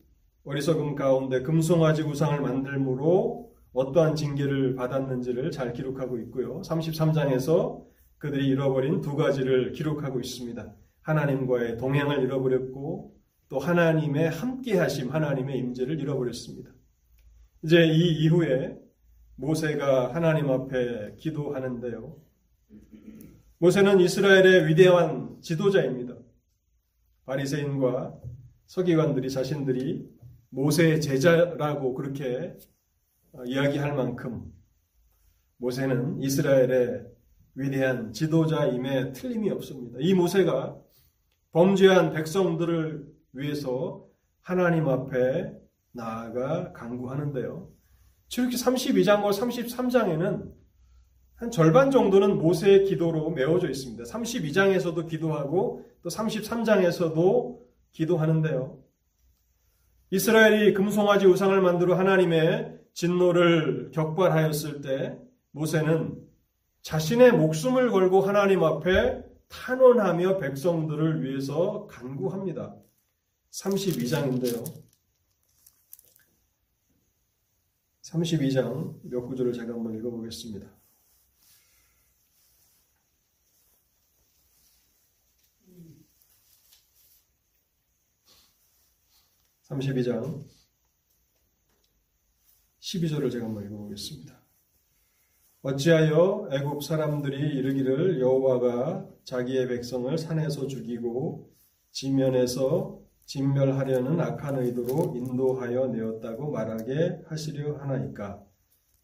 어리석음 0.44 0.96
가운데 0.96 1.44
금송아지 1.44 2.02
우상을 2.02 2.42
만들므로 2.42 3.54
어떠한 3.72 4.18
징계를 4.18 4.76
받았는지를 4.76 5.52
잘 5.52 5.72
기록하고 5.72 6.20
있고요. 6.20 6.60
33장에서 6.60 7.86
그들이 8.18 8.50
잃어버린 8.50 9.00
두 9.00 9.16
가지를 9.16 9.72
기록하고 9.72 10.20
있습니다. 10.20 10.83
하나님과의 11.04 11.78
동행을 11.78 12.24
잃어버렸고 12.24 13.16
또 13.50 13.60
하나님의 13.60 14.30
함께하심, 14.30 15.10
하나님의 15.10 15.58
임재를 15.60 16.00
잃어버렸습니다. 16.00 16.72
이제 17.64 17.86
이 17.86 18.24
이후에 18.24 18.78
모세가 19.36 20.14
하나님 20.14 20.50
앞에 20.50 21.16
기도하는데요. 21.18 22.18
모세는 23.60 24.00
이스라엘의 24.00 24.68
위대한 24.68 25.38
지도자입니다. 25.42 26.16
바리새인과 27.26 28.20
서기관들이 28.66 29.30
자신들이 29.30 30.10
모세의 30.50 31.02
제자라고 31.02 31.94
그렇게 31.94 32.58
이야기할 33.46 33.96
만큼 33.96 34.52
모세는 35.58 36.22
이스라엘의 36.22 37.06
위대한 37.56 38.12
지도자임에 38.12 39.14
틀림이 39.14 39.50
없습니다. 39.52 40.00
이 40.02 40.14
모세가 40.14 40.83
범죄한 41.54 42.12
백성들을 42.14 43.08
위해서 43.34 44.06
하나님 44.42 44.90
앞에 44.90 45.54
나아가 45.92 46.74
간구하는데요. 46.74 47.70
출애굽기 48.28 48.58
32장과 48.58 49.32
33장에는 49.32 50.52
한 51.36 51.52
절반 51.52 51.92
정도는 51.92 52.40
모세의 52.40 52.86
기도로 52.86 53.30
메워져 53.30 53.70
있습니다. 53.70 54.04
32장에서도 54.04 55.08
기도하고 55.08 55.86
또 56.02 56.10
33장에서도 56.10 57.60
기도하는데요. 57.92 58.80
이스라엘이 60.10 60.74
금송아지 60.74 61.28
우상을 61.28 61.60
만들어 61.62 61.96
하나님의 61.96 62.80
진노를 62.94 63.92
격발하였을 63.94 64.82
때 64.82 65.20
모세는 65.52 66.18
자신의 66.82 67.32
목숨을 67.34 67.92
걸고 67.92 68.22
하나님 68.22 68.64
앞에 68.64 69.33
탄원하며 69.54 70.40
백성들을 70.40 71.24
위해서 71.24 71.86
간구합니다. 71.88 72.76
32장인데요. 73.52 74.84
32장 78.02 79.00
몇 79.04 79.22
구절을 79.22 79.54
제가 79.54 79.74
한번 79.74 79.96
읽어보겠습니다. 79.96 80.68
32장 89.70 90.46
12절을 92.80 93.32
제가 93.32 93.46
한번 93.46 93.66
읽어보겠습니다. 93.66 94.43
어찌하여 95.66 96.50
애굽 96.52 96.84
사람들이 96.84 97.58
이르기를 97.58 98.20
여호와가 98.20 99.08
자기의 99.24 99.70
백성을 99.70 100.18
산에서 100.18 100.68
죽이고 100.68 101.50
지면에서 101.92 103.00
진멸하려는 103.26 104.20
악한 104.20 104.58
의도로 104.58 105.14
인도하여 105.16 105.88
내었다고 105.88 106.52
말하게 106.52 107.22
하시려 107.28 107.78
하나이까 107.78 108.44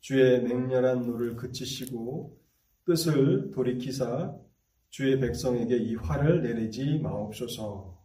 주의 0.01 0.43
맹렬한 0.43 1.05
노를 1.05 1.37
그치시고 1.37 2.37
뜻을 2.85 3.51
돌이키사 3.51 4.35
주의 4.89 5.17
백성에게 5.17 5.77
이 5.77 5.95
화를 5.95 6.41
내리지 6.41 6.99
마옵소서. 6.99 7.98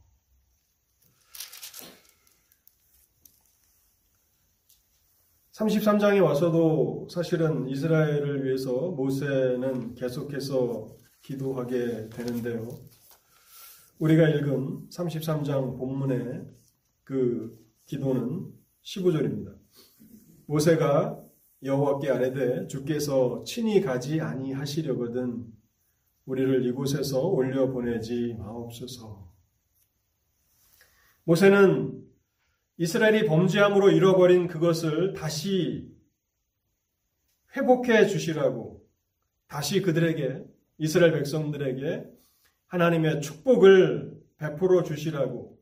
33장에 5.54 6.20
와서도 6.20 7.06
사실은 7.08 7.68
이스라엘을 7.68 8.44
위해서 8.44 8.90
모세는 8.90 9.94
계속해서 9.94 10.88
기도하게 11.22 12.08
되는데요. 12.08 12.68
우리가 14.00 14.28
읽은 14.30 14.88
33장 14.88 15.78
본문의 15.78 16.44
그 17.04 17.56
기도는 17.86 18.50
15절입니다. 18.82 19.54
모세가 20.46 21.22
여호와께 21.62 22.10
아뢰되 22.10 22.66
주께서 22.66 23.44
친히 23.46 23.80
가지 23.80 24.20
아니하시려거든 24.20 25.46
우리를 26.26 26.66
이곳에서 26.66 27.28
올려 27.28 27.70
보내지 27.70 28.34
마옵소서. 28.40 29.32
모세는 31.22 32.03
이스라엘이 32.76 33.26
범죄함으로 33.26 33.90
잃어버린 33.90 34.48
그것을 34.48 35.12
다시 35.12 35.88
회복해 37.56 38.06
주시라고 38.06 38.84
다시 39.46 39.80
그들에게 39.80 40.44
이스라엘 40.78 41.12
백성들에게 41.12 42.04
하나님의 42.66 43.20
축복을 43.20 44.12
베풀어 44.38 44.82
주시라고 44.82 45.56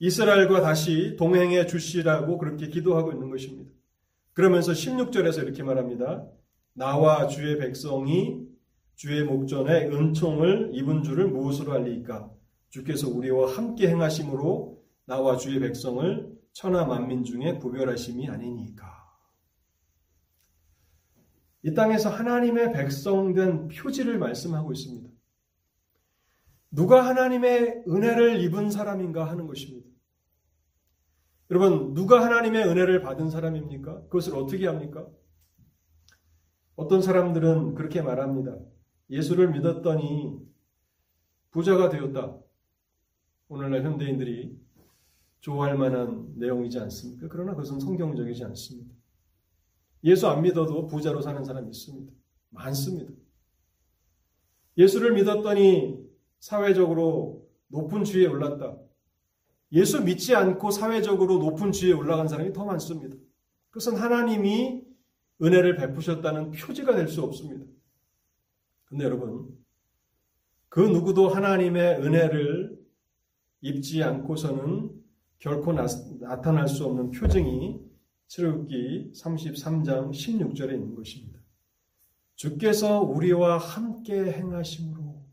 이스라엘과 0.00 0.60
다시 0.60 1.16
동행해 1.16 1.66
주시라고 1.66 2.38
그렇게 2.38 2.68
기도하고 2.68 3.12
있는 3.12 3.30
것입니다. 3.30 3.70
그러면서 4.32 4.72
16절에서 4.72 5.44
이렇게 5.44 5.62
말합니다. 5.62 6.26
나와 6.74 7.28
주의 7.28 7.56
백성이 7.58 8.44
주의 8.96 9.22
목전에 9.22 9.86
은총을 9.86 10.70
입은 10.72 11.02
줄을 11.02 11.28
무엇으로 11.28 11.72
알리까? 11.72 12.30
주께서 12.70 13.08
우리와 13.08 13.56
함께 13.56 13.88
행하심으로 13.88 14.82
나와 15.06 15.36
주의 15.36 15.60
백성을 15.60 16.35
천하 16.56 16.86
만민 16.86 17.22
중에 17.22 17.58
구별하심이 17.58 18.30
아니니까. 18.30 18.86
이 21.62 21.74
땅에서 21.74 22.08
하나님의 22.08 22.72
백성된 22.72 23.68
표지를 23.68 24.18
말씀하고 24.18 24.72
있습니다. 24.72 25.06
누가 26.70 27.04
하나님의 27.04 27.84
은혜를 27.86 28.40
입은 28.40 28.70
사람인가 28.70 29.28
하는 29.28 29.46
것입니다. 29.46 29.86
여러분, 31.50 31.92
누가 31.92 32.24
하나님의 32.24 32.64
은혜를 32.64 33.02
받은 33.02 33.28
사람입니까? 33.28 34.04
그것을 34.04 34.34
어떻게 34.34 34.66
합니까? 34.66 35.06
어떤 36.74 37.02
사람들은 37.02 37.74
그렇게 37.74 38.00
말합니다. 38.00 38.56
예수를 39.10 39.50
믿었더니 39.50 40.40
부자가 41.50 41.90
되었다. 41.90 42.34
오늘날 43.48 43.84
현대인들이 43.84 44.65
좋아할 45.46 45.78
만한 45.78 46.32
내용이지 46.34 46.76
않습니까? 46.80 47.28
그러나 47.30 47.52
그것은 47.52 47.78
성경적이지 47.78 48.42
않습니다. 48.46 48.92
예수 50.02 50.26
안 50.26 50.42
믿어도 50.42 50.88
부자로 50.88 51.20
사는 51.20 51.44
사람이 51.44 51.68
있습니다. 51.68 52.12
많습니다. 52.50 53.12
예수를 54.76 55.14
믿었더니 55.14 56.04
사회적으로 56.40 57.48
높은 57.68 58.02
지위에 58.02 58.26
올랐다. 58.26 58.76
예수 59.70 60.02
믿지 60.02 60.34
않고 60.34 60.72
사회적으로 60.72 61.38
높은 61.38 61.70
지위에 61.70 61.92
올라간 61.92 62.26
사람이 62.26 62.52
더 62.52 62.64
많습니다. 62.64 63.16
그것은 63.70 63.94
하나님이 63.94 64.82
은혜를 65.40 65.76
베푸셨다는 65.76 66.50
표지가 66.50 66.96
될 66.96 67.06
수 67.06 67.22
없습니다. 67.22 67.64
근데 68.86 69.04
여러분, 69.04 69.56
그 70.68 70.80
누구도 70.80 71.28
하나님의 71.28 72.00
은혜를 72.00 72.84
입지 73.60 74.02
않고서는 74.02 74.95
결코 75.38 75.72
나, 75.72 75.86
타날수 76.40 76.84
없는 76.84 77.10
표징이 77.10 77.80
출애굽기 78.28 79.12
33장 79.14 80.10
16절에 80.10 80.72
있는 80.72 80.94
것입니다. 80.94 81.38
주께서 82.34 83.00
우리와 83.00 83.58
함께 83.58 84.32
행하심으로 84.32 85.24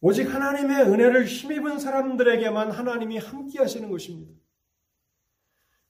오직 0.00 0.34
하나님의 0.34 0.82
은혜를 0.82 1.26
힘입은 1.26 1.78
사람들에게만 1.78 2.72
하나님이 2.72 3.18
함께 3.18 3.60
하시는 3.60 3.88
것입니다. 3.88 4.32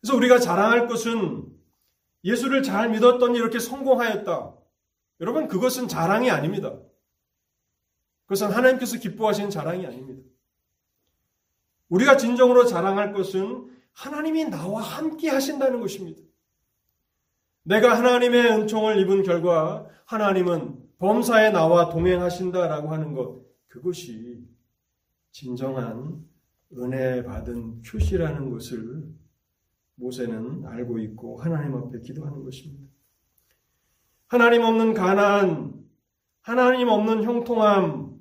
그래서 0.00 0.16
우리가 0.16 0.38
자랑할 0.38 0.86
것은 0.86 1.50
예수를 2.24 2.62
잘 2.62 2.90
믿었더니 2.90 3.38
이렇게 3.38 3.58
성공하였다. 3.58 4.54
여러분, 5.20 5.48
그것은 5.48 5.88
자랑이 5.88 6.30
아닙니다. 6.30 6.78
그것은 8.24 8.48
하나님께서 8.50 8.98
기뻐하시는 8.98 9.48
자랑이 9.50 9.86
아닙니다. 9.86 10.22
우리가 11.92 12.16
진정으로 12.16 12.64
자랑할 12.64 13.12
것은 13.12 13.70
하나님이 13.92 14.46
나와 14.46 14.80
함께 14.80 15.28
하신다는 15.28 15.80
것입니다. 15.80 16.18
내가 17.64 17.96
하나님의 17.98 18.50
은총을 18.52 18.98
입은 19.00 19.22
결과 19.22 19.86
하나님은 20.06 20.82
범사에 20.98 21.50
나와 21.50 21.90
동행하신다라고 21.90 22.88
하는 22.88 23.12
것, 23.12 23.42
그것이 23.68 24.42
진정한 25.32 26.24
은혜 26.78 27.22
받은 27.24 27.82
표시라는 27.82 28.50
것을 28.50 29.04
모세는 29.96 30.64
알고 30.66 30.98
있고 30.98 31.42
하나님 31.42 31.74
앞에 31.74 32.00
기도하는 32.00 32.42
것입니다. 32.42 32.90
하나님 34.28 34.62
없는 34.62 34.94
가난, 34.94 35.74
하나님 36.40 36.88
없는 36.88 37.24
형통함, 37.24 38.11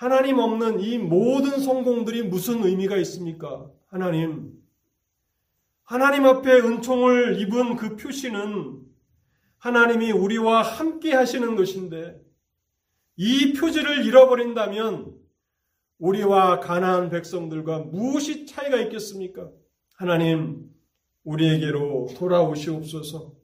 하나님 0.00 0.38
없는 0.38 0.80
이 0.80 0.96
모든 0.96 1.60
성공들이 1.60 2.22
무슨 2.22 2.64
의미가 2.64 2.96
있습니까? 2.96 3.70
하나님. 3.88 4.58
하나님 5.84 6.24
앞에 6.24 6.50
은총을 6.52 7.38
입은 7.38 7.76
그 7.76 7.96
표시는 7.96 8.80
하나님이 9.58 10.12
우리와 10.12 10.62
함께 10.62 11.12
하시는 11.12 11.54
것인데 11.54 12.18
이 13.16 13.52
표지를 13.52 14.06
잃어버린다면 14.06 15.18
우리와 15.98 16.60
가나안 16.60 17.10
백성들과 17.10 17.80
무엇이 17.80 18.46
차이가 18.46 18.78
있겠습니까? 18.78 19.50
하나님 19.96 20.70
우리에게로 21.24 22.08
돌아오시옵소서. 22.16 23.34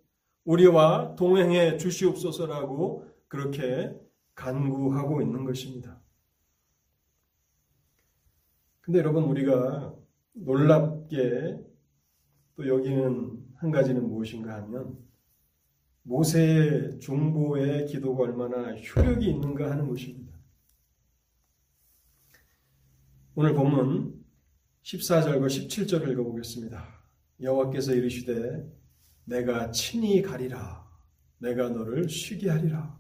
우리와 0.45 1.17
동행해 1.17 1.77
주시옵소서라고 1.77 3.07
그렇게 3.29 3.93
간구하고 4.35 5.21
있는 5.21 5.45
것입니다. 5.45 6.01
근데 8.87 9.01
여러분 9.01 9.25
우리가 9.25 9.97
놀랍게 10.35 11.59
또 12.55 12.69
여기는 12.69 13.45
한 13.57 13.71
가지는 13.73 14.09
무엇인가 14.09 14.55
하면 14.63 14.97
모세의 16.03 17.01
중보의 17.01 17.87
기도가 17.87 18.23
얼마나 18.23 18.77
효력이 18.77 19.29
있는가 19.29 19.73
하는 19.73 19.89
것입니다. 19.89 20.39
오늘 23.35 23.55
본문 23.55 24.25
14절과 24.85 25.47
17절을 25.47 26.13
읽어보겠습니다. 26.13 27.03
여호와께서 27.41 27.93
이르시되 27.93 28.73
내가 29.25 29.73
친히 29.73 30.23
가리라 30.23 30.89
내가 31.39 31.71
너를 31.71 32.09
쉬게 32.09 32.51
하리라 32.51 32.97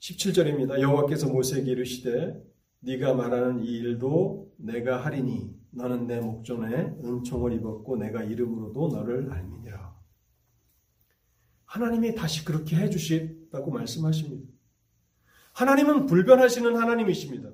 17절입니다. 0.00 0.80
여호와께서 0.80 1.28
모세에게 1.28 1.70
이르시되 1.70 2.51
네가 2.84 3.14
말하는 3.14 3.62
이 3.62 3.78
일도 3.78 4.52
내가 4.56 5.04
하리니 5.04 5.54
너는 5.70 6.06
내 6.06 6.20
목전에 6.20 6.96
은총을 7.04 7.52
입었고 7.54 7.96
내가 7.96 8.22
이름으로도 8.22 8.88
너를 8.88 9.32
알미니라. 9.32 9.94
하나님이 11.64 12.14
다시 12.14 12.44
그렇게 12.44 12.76
해주시다고 12.76 13.70
말씀하십니다. 13.70 14.52
하나님은 15.54 16.06
불변하시는 16.06 16.76
하나님이십니다. 16.76 17.50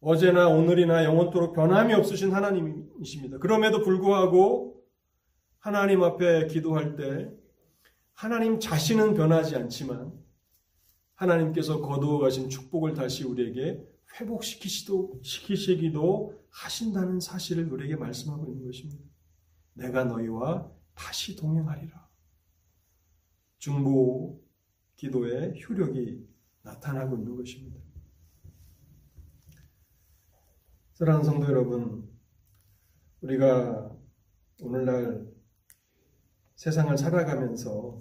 어제나 0.00 0.48
오늘이나 0.48 1.04
영원토록 1.04 1.54
변함이 1.54 1.94
없으신 1.94 2.32
하나님이십니다. 2.32 3.38
그럼에도 3.38 3.82
불구하고 3.82 4.82
하나님 5.60 6.02
앞에 6.02 6.48
기도할 6.48 6.96
때 6.96 7.30
하나님 8.12 8.58
자신은 8.58 9.14
변하지 9.14 9.54
않지만 9.54 10.12
하나님께서 11.14 11.80
거두어 11.80 12.18
가신 12.18 12.48
축복을 12.48 12.94
다시 12.94 13.24
우리에게 13.24 13.91
회복시키시기도 14.20 15.22
하신다는 16.50 17.20
사실을 17.20 17.72
우리에게 17.72 17.96
말씀하고 17.96 18.46
있는 18.52 18.66
것입니다. 18.66 19.02
내가 19.74 20.04
너희와 20.04 20.70
다시 20.94 21.34
동행하리라. 21.36 22.08
중보 23.58 24.42
기도의 24.96 25.62
효력이 25.62 26.28
나타나고 26.62 27.16
있는 27.16 27.36
것입니다. 27.36 27.80
사랑하는 30.94 31.24
성도 31.24 31.46
여러분, 31.46 32.08
우리가 33.22 33.96
오늘날 34.60 35.26
세상을 36.56 36.96
살아가면서 36.96 38.00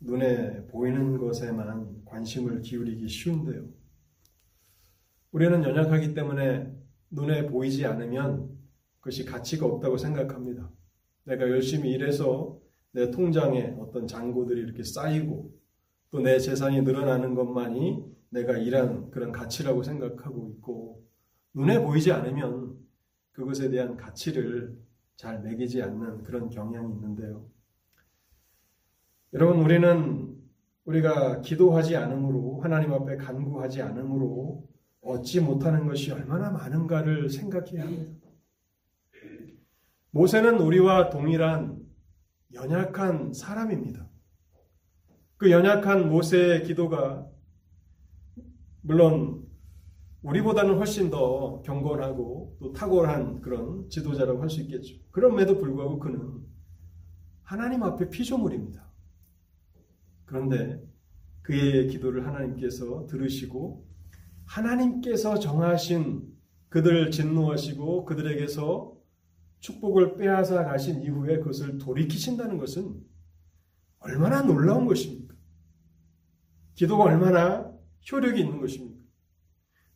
눈에 0.00 0.66
보이는 0.66 1.18
것에만 1.18 2.04
관심을 2.04 2.60
기울이기 2.60 3.08
쉬운데요. 3.08 3.75
우리는 5.36 5.62
연약하기 5.62 6.14
때문에 6.14 6.74
눈에 7.10 7.46
보이지 7.46 7.84
않으면 7.84 8.48
그것이 9.00 9.26
가치가 9.26 9.66
없다고 9.66 9.98
생각합니다. 9.98 10.70
내가 11.24 11.42
열심히 11.50 11.90
일해서 11.90 12.58
내 12.92 13.10
통장에 13.10 13.76
어떤 13.78 14.06
잔고들이 14.06 14.62
이렇게 14.62 14.82
쌓이고 14.82 15.54
또 16.10 16.20
내 16.22 16.38
재산이 16.38 16.80
늘어나는 16.80 17.34
것만이 17.34 18.02
내가 18.30 18.56
일한 18.56 19.10
그런 19.10 19.30
가치라고 19.30 19.82
생각하고 19.82 20.48
있고 20.54 21.04
눈에 21.52 21.82
보이지 21.82 22.12
않으면 22.12 22.74
그것에 23.32 23.68
대한 23.68 23.98
가치를 23.98 24.74
잘 25.16 25.42
매기지 25.42 25.82
않는 25.82 26.22
그런 26.22 26.48
경향이 26.48 26.94
있는데요. 26.94 27.46
여러분, 29.34 29.62
우리는 29.62 30.34
우리가 30.86 31.42
기도하지 31.42 31.94
않으므로 31.94 32.60
하나님 32.62 32.94
앞에 32.94 33.18
간구하지 33.18 33.82
않으므로 33.82 34.66
얻지 35.06 35.40
못하는 35.40 35.86
것이 35.86 36.10
얼마나 36.12 36.50
많은가를 36.50 37.30
생각해야 37.30 37.84
합니다. 37.84 38.12
모세는 40.10 40.58
우리와 40.58 41.10
동일한 41.10 41.78
연약한 42.54 43.32
사람입니다. 43.32 44.08
그 45.36 45.50
연약한 45.50 46.08
모세의 46.08 46.64
기도가 46.64 47.28
물론 48.80 49.44
우리보다는 50.22 50.76
훨씬 50.76 51.10
더 51.10 51.60
경건하고 51.62 52.56
또 52.58 52.72
탁월한 52.72 53.42
그런 53.42 53.88
지도자라고 53.88 54.42
할 54.42 54.48
수 54.48 54.60
있겠죠. 54.62 54.96
그럼에도 55.10 55.58
불구하고 55.58 55.98
그는 55.98 56.40
하나님 57.42 57.82
앞에 57.82 58.08
피조물입니다. 58.08 58.90
그런데 60.24 60.82
그의 61.42 61.86
기도를 61.88 62.26
하나님께서 62.26 63.06
들으시고 63.06 63.86
하나님께서 64.46 65.38
정하신 65.38 66.22
그들을 66.68 67.10
진노하시고 67.10 68.04
그들에게서 68.04 68.96
축복을 69.60 70.16
빼앗아 70.16 70.64
가신 70.64 71.02
이후에 71.02 71.38
그것을 71.38 71.78
돌이키신다는 71.78 72.58
것은 72.58 73.00
얼마나 73.98 74.42
놀라운 74.42 74.86
것입니까? 74.86 75.34
기도가 76.74 77.04
얼마나 77.04 77.72
효력이 78.10 78.40
있는 78.40 78.60
것입니까? 78.60 78.96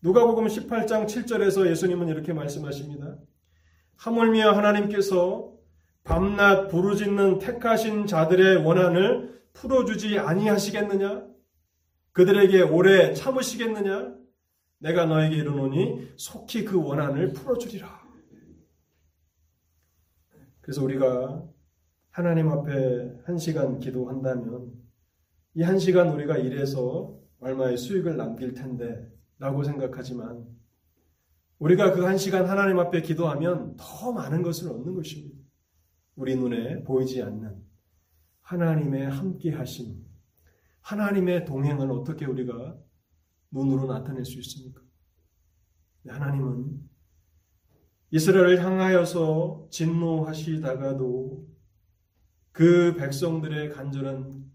누가복음 0.03 0.47
18장 0.47 1.07
7절에서 1.07 1.69
예수님은 1.69 2.09
이렇게 2.09 2.33
말씀하십니다. 2.33 3.19
하물며 3.97 4.53
하나님께서 4.53 5.53
밤낮 6.05 6.69
부르짖는 6.69 7.39
택하신 7.39 8.07
자들의 8.07 8.65
원한을 8.65 9.43
풀어주지 9.53 10.19
아니하시겠느냐? 10.19 11.27
그들에게 12.13 12.63
오래 12.63 13.13
참으시겠느냐? 13.13 14.20
내가 14.81 15.07
너에게 15.07 15.37
이르노니 15.37 16.15
속히 16.17 16.65
그 16.65 16.83
원한을 16.83 17.33
풀어주리라. 17.33 18.01
그래서 20.61 20.83
우리가 20.85 21.45
하나님 22.11 22.49
앞에 22.49 23.21
한 23.25 23.39
시간 23.39 23.79
기도한다면 23.79 24.73
이 25.55 25.63
한 25.63 25.79
시간 25.79 26.11
우리가 26.11 26.39
일해서 26.39 27.19
얼마의 27.41 27.77
수익을 27.77 28.17
남길 28.17 28.55
텐데 28.55 29.11
라고 29.39 29.63
생각하지만 29.65 30.47
우리가 31.59 31.93
그 31.93 32.05
한 32.07 32.17
시간 32.19 32.47
하나님 32.47 32.79
앞에 32.79 33.03
기도하면 33.03 33.77
더 33.77 34.13
많은 34.13 34.43
것을 34.43 34.71
얻는 34.71 34.95
것입니다. 34.95 35.37
우리 36.17 36.37
눈에 36.37 36.83
보이지 36.85 37.23
않는 37.23 37.63
하나님의 38.43 39.09
함께 39.11 39.51
하심, 39.53 39.95
하나님의 40.81 41.45
동행을 41.45 41.91
어떻게 41.91 42.25
우리가 42.27 42.77
눈으로 43.51 43.87
나타낼 43.87 44.25
수 44.25 44.39
있습니까? 44.39 44.83
하나님은 46.07 46.89
이스라엘을 48.13 48.65
향하여서 48.65 49.69
진노하시다가도 49.71 51.47
그 52.53 52.95
백성들의 52.97 53.71
간절한 53.71 54.51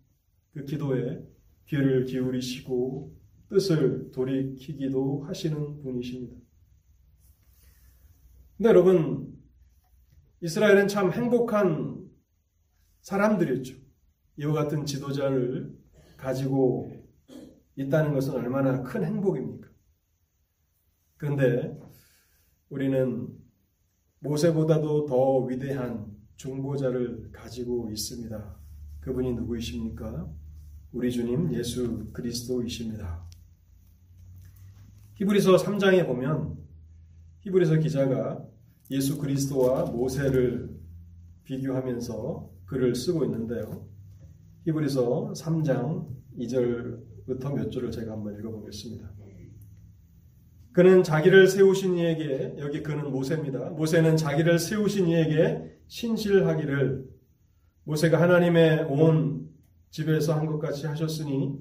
그 0.54 0.66
기도에 0.66 1.24
귀를 1.68 2.06
기울이시고 2.06 3.16
뜻을 3.50 4.12
돌이키기도 4.12 5.24
하시는 5.24 5.82
분이십니다. 5.82 6.36
근데 8.58 8.70
여러분, 8.70 9.38
이스라엘은 10.42 10.88
참 10.88 11.12
행복한 11.12 12.10
사람들이었죠. 13.02 13.76
이와 14.38 14.54
같은 14.54 14.86
지도자를 14.86 15.78
가지고 16.18 16.95
있다는 17.76 18.14
것은 18.14 18.34
얼마나 18.34 18.82
큰 18.84 19.04
행복입니까? 19.04 19.70
그런데 21.18 21.78
우리는 22.70 23.28
모세보다도 24.20 25.06
더 25.06 25.40
위대한 25.40 26.16
중보자를 26.38 27.32
가지고 27.32 27.90
있습니다. 27.92 28.60
그분이 29.02 29.34
누구이십니까? 29.34 30.30
우리 30.92 31.12
주님 31.12 31.54
예수 31.54 32.12
그리스도이십니다. 32.12 33.26
히브리서 35.16 35.58
3장에 35.58 36.06
보면 36.06 36.58
히브리서 37.42 37.78
기자가 37.80 38.46
예수 38.92 39.18
그리스도와 39.18 39.86
모세를 39.86 40.76
비교하면서 41.44 42.52
글을 42.66 42.96
쓰고 42.96 43.26
있는데요. 43.26 43.88
히브리서 44.66 45.34
3장 45.36 46.08
2절 46.38 47.15
부터 47.26 47.50
몇 47.54 47.72
절을 47.72 47.92
제가 47.92 48.14
한번 48.14 48.38
읽어보겠습니다. 48.40 49.12
그는 50.72 51.04
자기를 51.04 51.48
세우신 51.48 51.98
이에게 51.98 52.54
여기 52.60 52.84
그는 52.84 53.10
모세입니다. 53.10 53.70
모세는 53.70 54.18
자기를 54.18 54.60
세우신 54.60 55.08
이에게 55.08 55.80
신실하기를 55.88 57.06
모세가 57.86 58.20
하나님의 58.20 58.86
온 58.90 59.50
집에서 59.90 60.34
한 60.36 60.48
것 60.48 60.60
같이 60.60 60.86
하셨으니 60.86 61.58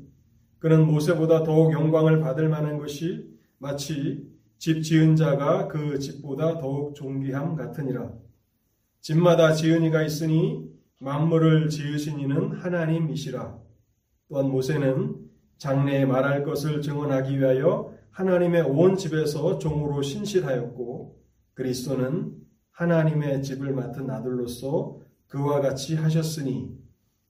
그는 0.58 0.84
모세보다 0.86 1.44
더욱 1.44 1.72
영광을 1.72 2.18
받을 2.20 2.48
만한 2.48 2.78
것이 2.78 3.30
마치 3.58 4.26
집 4.58 4.82
지은 4.82 5.14
자가 5.14 5.68
그 5.68 5.98
집보다 5.98 6.58
더욱 6.58 6.94
존귀함 6.96 7.54
같으니라. 7.54 8.12
집마다 9.00 9.52
지은 9.52 9.84
이가 9.84 10.02
있으니 10.02 10.68
만물을 11.00 11.68
지으신 11.68 12.18
이는 12.18 12.52
하나님이시라. 12.52 13.58
또한 14.28 14.50
모세는 14.50 15.16
장래에 15.59 16.05
말할 16.05 16.44
것을 16.44 16.82
증언하기 16.82 17.38
위하여 17.38 17.94
하나님의 18.11 18.62
온 18.62 18.96
집에서 18.96 19.59
종으로 19.59 20.02
신실하였고 20.02 21.20
그리스도는 21.55 22.34
하나님의 22.70 23.42
집을 23.42 23.72
맡은 23.72 24.11
아들로서 24.11 25.00
그와 25.28 25.61
같이 25.61 25.94
하셨으니 25.96 26.76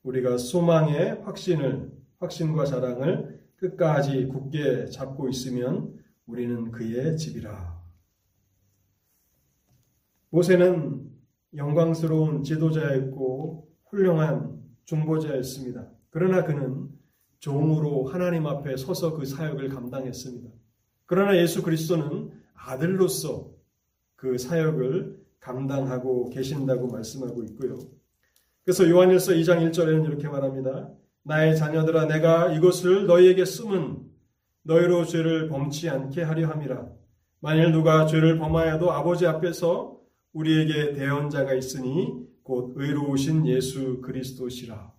우리가 0.03 0.37
소망의 0.39 1.22
확신을 1.22 1.91
확신과 2.18 2.64
자랑을 2.66 3.41
끝까지 3.57 4.27
굳게 4.27 4.87
잡고 4.87 5.29
있으면 5.29 5.99
우리는 6.27 6.70
그의 6.70 7.16
집이라. 7.16 7.83
모세는 10.31 11.11
영광스러운 11.57 12.43
지도자였고 12.43 13.68
훌륭한 13.87 14.61
중보자였습니다. 14.85 15.89
그러나 16.11 16.45
그는 16.45 16.89
종으로 17.45 18.07
하나님 18.07 18.47
앞에 18.47 18.74
서서 18.78 19.12
그 19.12 19.26
사역을 19.26 19.68
감당했습니다. 19.68 20.49
그러나 21.05 21.36
예수 21.36 21.62
그리스도는 21.62 22.30
아들로서 22.55 23.51
그 24.16 24.38
사역을 24.38 25.20
감당하고 25.40 26.30
계신다고 26.30 26.86
말씀하고 26.86 27.45
있고요. 27.45 27.80
그래서 28.64 28.88
요한일서 28.88 29.32
2장 29.32 29.70
1절에는 29.70 30.07
이렇게 30.07 30.26
말합니다. 30.26 30.88
나의 31.22 31.55
자녀들아 31.59 32.07
내가 32.07 32.51
이것을 32.51 33.07
너희에게 33.07 33.45
쓰면 33.45 34.07
너희로 34.62 35.05
죄를 35.05 35.49
범치 35.49 35.90
않게 35.90 36.22
하려 36.22 36.49
함이라. 36.49 36.88
만일 37.40 37.72
누가 37.72 38.07
죄를 38.07 38.38
범하여도 38.38 38.90
아버지 38.90 39.26
앞에서 39.26 40.01
우리에게 40.32 40.95
대언자가 40.95 41.53
있으니 41.53 42.26
곧 42.42 42.72
의로우신 42.76 43.47
예수 43.49 44.01
그리스도시라. 44.01 44.93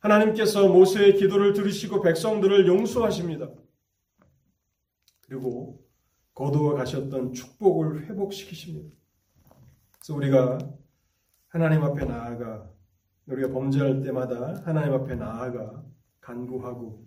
하나님께서 0.00 0.68
모세의 0.68 1.16
기도를 1.16 1.52
들으시고 1.52 2.02
백성들을 2.02 2.66
용서하십니다. 2.66 3.48
그리고 5.26 5.84
거두어 6.34 6.74
가셨던 6.74 7.32
축복을 7.32 8.08
회복시키십니다. 8.08 8.90
그래서 9.98 10.14
우리가 10.14 10.58
하나님 11.48 11.82
앞에 11.82 12.04
나아가 12.04 12.70
우리가 13.26 13.50
범죄할 13.52 14.00
때마다 14.02 14.62
하나님 14.64 14.94
앞에 14.94 15.16
나아가 15.16 15.84
간구하고 16.20 17.06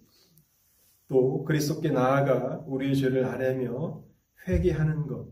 또 1.08 1.44
그리스도께 1.44 1.90
나아가 1.92 2.64
우리의 2.68 2.96
죄를 2.96 3.26
아뢰며 3.26 4.04
회개하는 4.48 5.08
것 5.08 5.28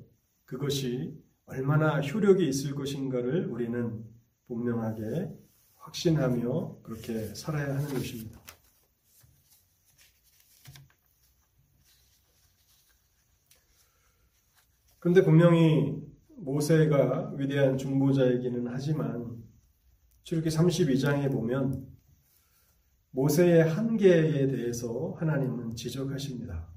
그것이 0.45 1.17
얼마나 1.45 1.99
효력이 1.99 2.47
있을 2.47 2.75
것인가를 2.75 3.47
우리는 3.47 4.03
분명하게 4.47 5.29
확신하며 5.89 6.81
그렇게 6.83 7.33
살아야 7.33 7.75
하는 7.75 7.87
것입니다. 7.89 8.39
그런데 14.99 15.23
분명히 15.23 15.97
모세가 16.37 17.33
위대한 17.37 17.77
중보자이기는 17.77 18.67
하지만 18.67 19.43
출애기 20.23 20.49
32장에 20.49 21.31
보면 21.31 21.87
모세의 23.11 23.63
한계에 23.63 24.47
대해서 24.47 25.15
하나님은 25.17 25.75
지적하십니다. 25.75 26.67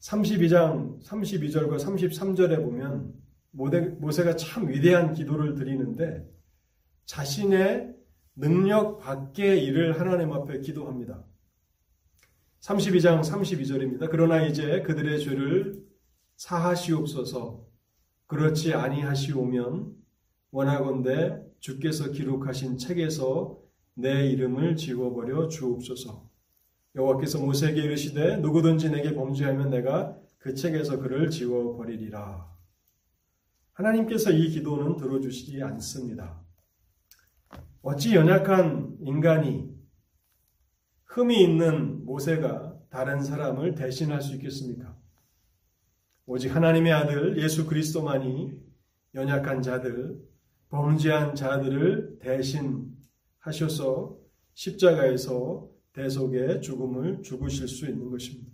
32장 0.00 1.02
32절과 1.02 1.78
33절에 1.78 2.62
보면 2.62 3.14
모세가 3.50 4.36
참 4.36 4.68
위대한 4.68 5.12
기도를 5.14 5.54
드리는데 5.54 6.37
자신의 7.08 7.94
능력 8.36 8.98
밖의 8.98 9.64
일을 9.64 9.98
하나님 9.98 10.30
앞에 10.30 10.60
기도합니다. 10.60 11.24
32장 12.60 13.22
32절입니다. 13.22 14.08
그러나 14.10 14.44
이제 14.44 14.82
그들의 14.82 15.18
죄를 15.20 15.82
사하시옵소서 16.36 17.66
그렇지 18.26 18.74
아니하시오면 18.74 19.96
원하건대 20.50 21.42
주께서 21.60 22.10
기록하신 22.10 22.76
책에서 22.76 23.58
내 23.94 24.26
이름을 24.26 24.76
지워버려 24.76 25.48
주옵소서. 25.48 26.28
여호와께서 26.94 27.40
모세에게 27.40 27.84
이르시되 27.84 28.36
누구든지 28.36 28.90
내게 28.90 29.14
범죄하면 29.14 29.70
내가 29.70 30.14
그 30.36 30.54
책에서 30.54 30.98
그를 30.98 31.30
지워버리리라. 31.30 32.54
하나님께서 33.72 34.30
이 34.30 34.50
기도는 34.50 34.96
들어주시지 34.96 35.62
않습니다. 35.62 36.47
어찌 37.82 38.14
연약한 38.14 38.96
인간이 39.00 39.68
흠이 41.04 41.42
있는 41.42 42.04
모세가 42.04 42.76
다른 42.90 43.22
사람을 43.22 43.74
대신할 43.74 44.20
수 44.20 44.34
있겠습니까? 44.34 44.96
오직 46.26 46.54
하나님의 46.54 46.92
아들 46.92 47.40
예수 47.42 47.66
그리스도만이 47.66 48.52
연약한 49.14 49.62
자들, 49.62 50.18
범죄한 50.68 51.34
자들을 51.34 52.18
대신 52.20 52.94
하셔서 53.38 54.18
십자가에서 54.52 55.68
대속의 55.92 56.60
죽음을 56.60 57.22
죽으실 57.22 57.68
수 57.68 57.86
있는 57.86 58.10
것입니다. 58.10 58.50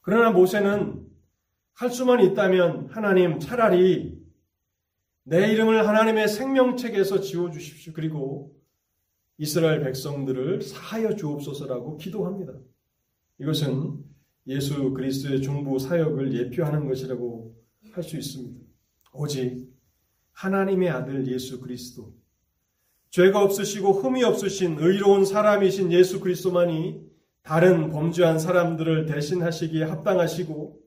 그러나 0.00 0.30
모세는 0.30 1.06
할 1.74 1.90
수만 1.90 2.20
있다면 2.20 2.88
하나님 2.90 3.38
차라리 3.40 4.17
내 5.28 5.52
이름을 5.52 5.86
하나님의 5.86 6.26
생명책에서 6.26 7.20
지워주십시오. 7.20 7.92
그리고 7.92 8.56
이스라엘 9.36 9.82
백성들을 9.84 10.62
사하여 10.62 11.16
주옵소서라고 11.16 11.98
기도합니다. 11.98 12.54
이것은 13.38 14.02
예수 14.46 14.92
그리스도의 14.94 15.42
중부 15.42 15.78
사역을 15.78 16.34
예표하는 16.34 16.88
것이라고 16.88 17.54
할 17.92 18.02
수 18.02 18.16
있습니다. 18.16 18.64
오직 19.12 19.68
하나님의 20.32 20.88
아들 20.88 21.26
예수 21.26 21.60
그리스도, 21.60 22.14
죄가 23.10 23.42
없으시고 23.42 23.94
흠이 23.94 24.24
없으신 24.24 24.76
의로운 24.78 25.24
사람이신 25.24 25.92
예수 25.92 26.20
그리스도만이 26.20 27.02
다른 27.42 27.90
범죄한 27.90 28.38
사람들을 28.38 29.06
대신하시기에 29.06 29.84
합당하시고 29.84 30.78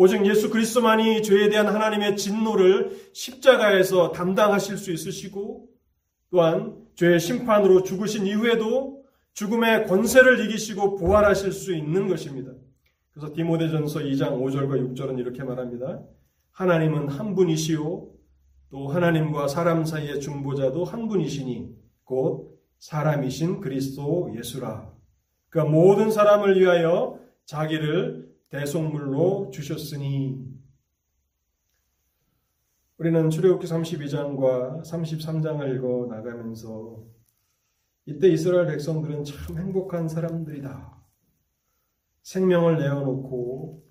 오직 0.00 0.24
예수 0.26 0.48
그리스도만이 0.48 1.24
죄에 1.24 1.48
대한 1.48 1.66
하나님의 1.66 2.16
진노를 2.16 3.10
십자가에서 3.12 4.12
담당하실 4.12 4.78
수 4.78 4.92
있으시고 4.92 5.66
또한 6.30 6.76
죄의 6.94 7.18
심판으로 7.18 7.82
죽으신 7.82 8.24
이후에도 8.24 9.02
죽음의 9.32 9.88
권세를 9.88 10.44
이기시고 10.44 10.94
부활하실 10.94 11.50
수 11.50 11.74
있는 11.74 12.06
것입니다. 12.06 12.52
그래서 13.12 13.34
디모데전서 13.34 13.98
2장 14.00 14.40
5절과 14.40 14.94
6절은 14.94 15.18
이렇게 15.18 15.42
말합니다. 15.42 16.00
하나님은 16.52 17.08
한 17.08 17.34
분이시요 17.34 18.08
또 18.70 18.88
하나님과 18.88 19.48
사람 19.48 19.84
사이의 19.84 20.20
중보자도 20.20 20.84
한 20.84 21.08
분이시니 21.08 21.74
곧 22.04 22.56
사람이신 22.78 23.60
그리스도 23.60 24.32
예수라. 24.36 24.92
그 25.48 25.58
모든 25.58 26.12
사람을 26.12 26.60
위하여 26.60 27.18
자기를 27.46 28.28
대속물로 28.50 29.50
주셨으니 29.52 30.58
우리는 32.96 33.30
출애굽기 33.30 33.66
32장과 33.66 34.82
33장을 34.82 35.76
읽어 35.76 36.06
나가면서 36.06 37.04
이때 38.06 38.28
이스라엘 38.28 38.66
백성들은 38.66 39.24
참 39.24 39.58
행복한 39.58 40.08
사람들이다. 40.08 40.98
생명을 42.22 42.78
내어놓고 42.78 43.84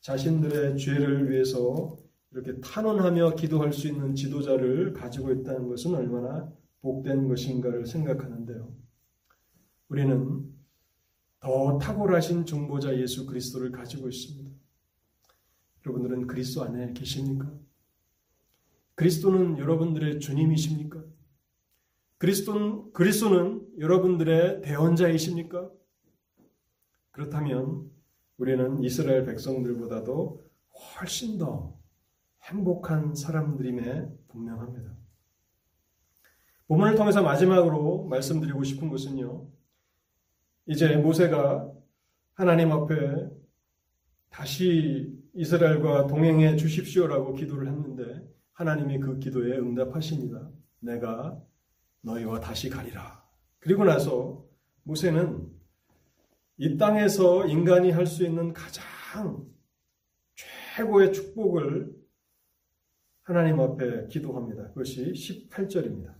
자신들의 0.00 0.78
죄를 0.78 1.30
위해서 1.30 1.96
이렇게 2.30 2.60
탄원하며 2.60 3.34
기도할 3.34 3.72
수 3.72 3.88
있는 3.88 4.14
지도자를 4.14 4.92
가지고 4.92 5.32
있다는 5.32 5.68
것은 5.68 5.94
얼마나 5.94 6.50
복된 6.82 7.28
것인가를 7.28 7.86
생각하는데요. 7.86 8.74
우리는 9.88 10.53
더 11.44 11.76
탁월하신 11.76 12.46
중보자 12.46 12.98
예수 12.98 13.26
그리스도를 13.26 13.70
가지고 13.70 14.08
있습니다. 14.08 14.50
여러분들은 15.84 16.26
그리스도 16.26 16.64
안에 16.64 16.94
계십니까? 16.94 17.52
그리스도는 18.94 19.58
여러분들의 19.58 20.20
주님이십니까? 20.20 21.04
그리스도는, 22.16 22.94
그리스도는 22.94 23.78
여러분들의 23.78 24.62
대원자이십니까? 24.62 25.70
그렇다면 27.10 27.90
우리는 28.38 28.82
이스라엘 28.82 29.26
백성들보다도 29.26 30.42
훨씬 30.96 31.36
더 31.36 31.78
행복한 32.44 33.14
사람들임에 33.14 34.08
분명합니다. 34.28 34.96
본문을 36.68 36.96
통해서 36.96 37.22
마지막으로 37.22 38.06
말씀드리고 38.06 38.64
싶은 38.64 38.88
것은요. 38.88 39.53
이제 40.66 40.96
모세가 40.96 41.70
하나님 42.34 42.72
앞에 42.72 42.94
다시 44.30 45.12
이스라엘과 45.34 46.06
동행해 46.06 46.56
주십시오라고 46.56 47.34
기도를 47.34 47.68
했는데 47.68 48.26
하나님이 48.52 48.98
그 49.00 49.18
기도에 49.18 49.58
응답하십니다. 49.58 50.50
내가 50.80 51.40
너희와 52.02 52.40
다시 52.40 52.68
가리라. 52.68 53.24
그리고 53.58 53.84
나서 53.84 54.44
모세는 54.84 55.48
이 56.56 56.76
땅에서 56.76 57.46
인간이 57.46 57.90
할 57.90 58.06
수 58.06 58.24
있는 58.24 58.52
가장 58.52 59.46
최고의 60.76 61.12
축복을 61.12 61.94
하나님 63.22 63.60
앞에 63.60 64.08
기도합니다. 64.08 64.68
그것이 64.68 65.12
18절입니다. 65.12 66.14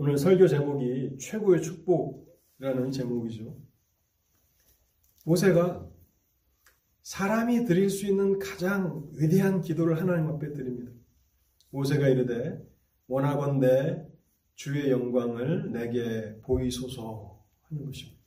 오늘 0.00 0.16
설교 0.16 0.46
제목이 0.46 1.18
최고의 1.18 1.60
축복이라는 1.60 2.92
제목이죠. 2.92 3.56
모세가 5.24 5.90
사람이 7.02 7.64
드릴 7.64 7.90
수 7.90 8.06
있는 8.06 8.38
가장 8.38 9.08
위대한 9.14 9.60
기도를 9.60 10.00
하나님 10.00 10.28
앞에 10.28 10.52
드립니다. 10.52 10.92
모세가 11.70 12.06
이르되 12.06 12.64
원하건대 13.08 14.06
주의 14.54 14.88
영광을 14.88 15.72
내게 15.72 16.38
보이소서 16.42 17.44
하는 17.62 17.84
것입니다. 17.84 18.22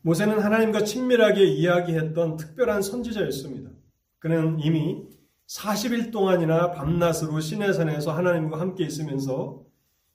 모세는 0.00 0.38
하나님과 0.38 0.84
친밀하게 0.84 1.44
이야기했던 1.44 2.38
특별한 2.38 2.80
선지자였습니다. 2.80 3.70
그는 4.18 4.60
이미 4.60 5.06
40일 5.48 6.12
동안이나 6.12 6.72
밤낮으로 6.72 7.40
시내산에서 7.40 8.12
하나님과 8.12 8.60
함께 8.60 8.84
있으면서 8.84 9.62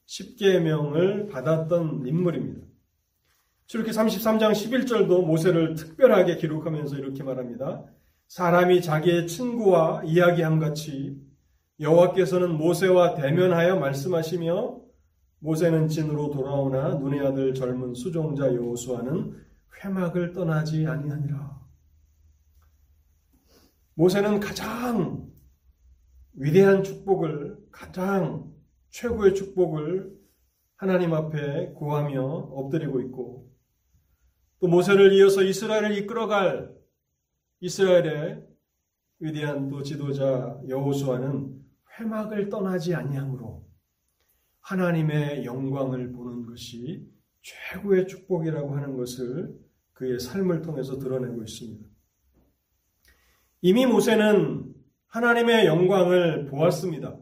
10계명을 0.06 1.30
받았던 1.32 2.06
인물입니다. 2.06 2.68
출애기 3.66 3.92
33장 3.92 4.52
11절도 4.52 5.26
모세를 5.26 5.74
특별하게 5.74 6.38
기록하면서 6.38 6.98
이렇게 6.98 7.24
말합니다. 7.24 7.84
사람이 8.28 8.82
자기의 8.84 9.28
친구와 9.28 10.04
이야기함 10.06 10.60
같이 10.60 11.20
여호와께서는 11.80 12.56
모세와 12.56 13.16
대면하여 13.16 13.78
말씀하시며 13.80 14.82
모세는 15.40 15.88
진으로 15.88 16.30
돌아오나 16.30 16.96
눈의 16.96 17.26
아들 17.26 17.56
젊은 17.56 17.96
수종자 17.96 18.54
여호수아는 18.54 19.36
회막을 19.84 20.34
떠나지 20.34 20.86
아니하니라. 20.86 21.63
모세는 23.96 24.40
가장 24.40 25.32
위대한 26.34 26.84
축복을 26.84 27.58
가장 27.72 28.52
최고의 28.90 29.36
축복을 29.36 30.12
하나님 30.76 31.14
앞에 31.14 31.74
구하며 31.74 32.24
엎드리고 32.24 33.02
있고 33.02 33.52
또 34.60 34.68
모세를 34.68 35.14
이어서 35.14 35.44
이스라엘을 35.44 35.98
이끌어갈 35.98 36.74
이스라엘의 37.60 38.48
위대한 39.20 39.70
또 39.70 39.84
지도자 39.84 40.60
여호수아는 40.68 41.62
회막을 42.00 42.50
떠나지 42.50 42.96
아니함으로 42.96 43.64
하나님의 44.62 45.46
영광을 45.46 46.12
보는 46.14 46.46
것이 46.48 47.08
최고의 47.42 48.08
축복이라고 48.08 48.76
하는 48.76 48.98
것을 48.98 49.54
그의 49.94 50.20
삶을 50.20 50.62
통해서 50.62 50.98
드러내고 50.98 51.44
있습니다. 51.44 51.86
이미 53.66 53.86
모세는 53.86 54.76
하나님의 55.08 55.68
영광을 55.68 56.48
보았습니다. 56.48 57.16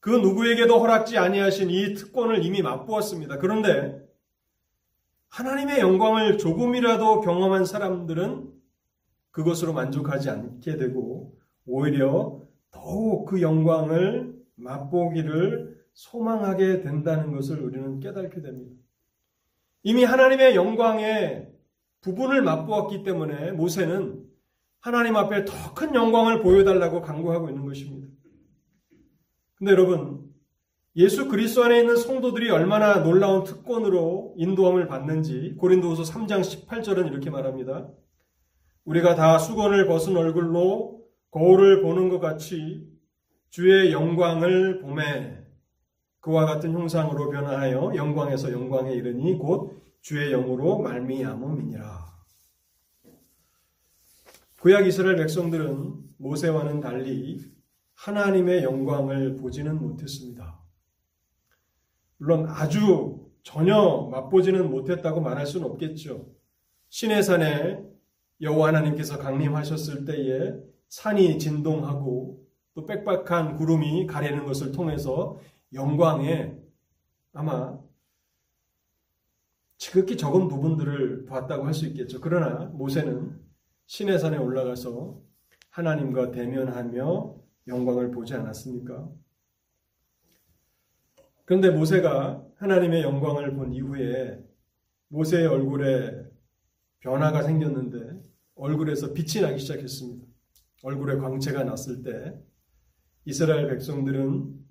그 0.00 0.10
누구에게도 0.10 0.80
허락지 0.80 1.18
아니하신 1.18 1.70
이 1.70 1.94
특권을 1.94 2.44
이미 2.44 2.62
맛보았습니다. 2.62 3.38
그런데 3.38 4.04
하나님의 5.28 5.78
영광을 5.78 6.36
조금이라도 6.36 7.20
경험한 7.20 7.64
사람들은 7.64 8.52
그것으로 9.30 9.72
만족하지 9.72 10.30
않게 10.30 10.78
되고 10.78 11.38
오히려 11.64 12.42
더욱 12.72 13.26
그 13.26 13.40
영광을 13.40 14.34
맛보기를 14.56 15.80
소망하게 15.92 16.80
된다는 16.80 17.30
것을 17.30 17.60
우리는 17.60 18.00
깨닫게 18.00 18.42
됩니다. 18.42 18.82
이미 19.84 20.02
하나님의 20.02 20.56
영광의 20.56 21.52
부분을 22.00 22.42
맛보았기 22.42 23.04
때문에 23.04 23.52
모세는 23.52 24.33
하나님 24.84 25.16
앞에 25.16 25.46
더 25.46 25.72
큰 25.74 25.94
영광을 25.94 26.42
보여달라고 26.42 27.00
강구하고 27.00 27.48
있는 27.48 27.64
것입니다. 27.64 28.06
근데 29.54 29.72
여러분, 29.72 30.30
예수 30.94 31.26
그리스도 31.26 31.64
안에 31.64 31.80
있는 31.80 31.96
성도들이 31.96 32.50
얼마나 32.50 33.02
놀라운 33.02 33.44
특권으로 33.44 34.34
인도함을 34.36 34.86
받는지 34.86 35.54
고린도후서 35.58 36.02
3장 36.12 36.42
18절은 36.42 37.10
이렇게 37.10 37.30
말합니다. 37.30 37.88
우리가 38.84 39.14
다 39.14 39.38
수건을 39.38 39.86
벗은 39.86 40.18
얼굴로 40.18 41.00
거울을 41.30 41.80
보는 41.80 42.10
것 42.10 42.20
같이 42.20 42.86
주의 43.48 43.90
영광을 43.90 44.80
보매 44.80 45.38
그와 46.20 46.44
같은 46.44 46.72
형상으로 46.72 47.30
변화하여 47.30 47.92
영광에서 47.96 48.52
영광에 48.52 48.92
이르니 48.92 49.38
곧 49.38 49.82
주의 50.02 50.30
영으로 50.30 50.80
말미암음이니라. 50.80 52.13
구약 54.64 54.86
이스라엘 54.86 55.16
백성들은 55.16 55.92
모세와는 56.16 56.80
달리 56.80 57.38
하나님의 57.96 58.62
영광을 58.62 59.36
보지는 59.36 59.78
못했습니다. 59.78 60.58
물론 62.16 62.46
아주 62.48 63.30
전혀 63.42 64.08
맛보지는 64.10 64.70
못했다고 64.70 65.20
말할 65.20 65.46
수는 65.46 65.66
없겠죠. 65.66 66.30
시내산에 66.88 67.84
여호와 68.40 68.68
하나님께서 68.68 69.18
강림하셨을 69.18 70.06
때에 70.06 70.54
산이 70.88 71.38
진동하고 71.38 72.42
또 72.72 72.86
빽빽한 72.86 73.58
구름이 73.58 74.06
가리는 74.06 74.46
것을 74.46 74.72
통해서 74.72 75.38
영광에 75.74 76.56
아마 77.34 77.78
지극히 79.76 80.16
적은 80.16 80.48
부분들을 80.48 81.26
봤다고 81.26 81.66
할 81.66 81.74
수 81.74 81.84
있겠죠. 81.84 82.18
그러나 82.22 82.64
모세는 82.72 83.44
시내산에 83.86 84.38
올라가서 84.38 85.20
하나님과 85.70 86.30
대면하며 86.30 87.36
영광을 87.68 88.10
보지 88.10 88.34
않았습니까? 88.34 89.10
그런데 91.44 91.70
모세가 91.70 92.46
하나님의 92.56 93.02
영광을 93.02 93.54
본 93.54 93.72
이후에 93.72 94.42
모세의 95.08 95.46
얼굴에 95.46 96.24
변화가 97.00 97.42
생겼는데 97.42 98.22
얼굴에서 98.54 99.12
빛이 99.12 99.42
나기 99.42 99.58
시작했습니다. 99.58 100.26
얼굴에 100.82 101.16
광채가 101.16 101.64
났을 101.64 102.02
때 102.02 102.38
이스라엘 103.24 103.68
백성들은 103.68 104.64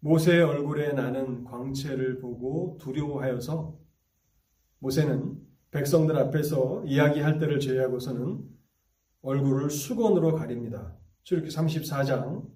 모세의 0.00 0.42
얼굴에 0.42 0.92
나는 0.92 1.44
광채를 1.44 2.18
보고 2.20 2.78
두려워하여서 2.80 3.78
모세는 4.78 5.49
백성들 5.70 6.16
앞에서 6.18 6.82
이야기할 6.84 7.38
때를 7.38 7.60
제외하고서는 7.60 8.40
얼굴을 9.22 9.70
수건으로 9.70 10.34
가립니다. 10.34 10.96
출애기 11.22 11.48
34장 11.48 12.48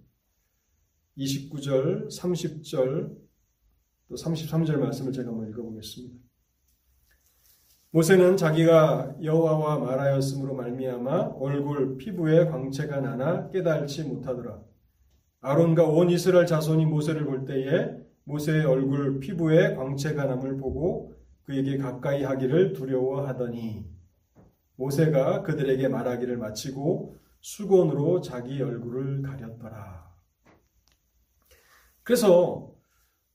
29절, 1.16 2.08
30절, 2.08 3.16
또 4.08 4.14
33절 4.16 4.76
말씀을 4.78 5.12
제가 5.12 5.30
한번 5.30 5.48
읽어보겠습니다. 5.48 6.24
모세는 7.90 8.36
자기가 8.36 9.18
여호와와 9.22 9.78
말하였으므로 9.78 10.54
말미암아 10.56 11.34
얼굴 11.38 11.96
피부에 11.96 12.46
광채가 12.46 13.00
나나 13.00 13.48
깨달지 13.50 14.02
못하더라. 14.02 14.60
아론과 15.40 15.84
온 15.84 16.10
이스라엘 16.10 16.46
자손이 16.46 16.86
모세를 16.86 17.24
볼 17.24 17.44
때에 17.44 17.94
모세의 18.24 18.64
얼굴 18.64 19.20
피부에 19.20 19.76
광채가 19.76 20.24
남을 20.24 20.56
보고 20.56 21.13
그에게 21.44 21.78
가까이 21.78 22.22
하기를 22.22 22.72
두려워하더니 22.72 23.86
모세가 24.76 25.42
그들에게 25.42 25.88
말하기를 25.88 26.36
마치고 26.36 27.16
수건으로 27.40 28.20
자기 28.20 28.60
얼굴을 28.62 29.22
가렸더라. 29.22 30.12
그래서 32.02 32.72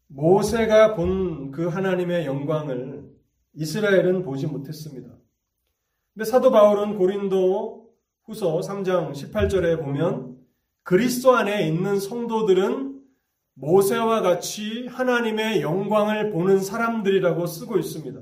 모세가 0.07 0.95
본 0.95 1.39
그 1.51 1.67
하나님의 1.67 2.25
영광을 2.25 3.09
이스라엘은 3.53 4.23
보지 4.23 4.47
못했습니다. 4.47 5.09
근데 6.13 6.25
사도 6.25 6.51
바울은 6.51 6.97
고린도 6.97 7.89
후서 8.23 8.59
3장 8.59 9.11
18절에 9.11 9.81
보면 9.81 10.37
그리스도 10.83 11.35
안에 11.35 11.67
있는 11.67 11.99
성도들은 11.99 12.88
모세와 13.59 14.21
같이 14.21 14.87
하나님의 14.87 15.61
영광을 15.61 16.31
보는 16.31 16.61
사람들이라고 16.61 17.45
쓰고 17.45 17.77
있습니다. 17.77 18.21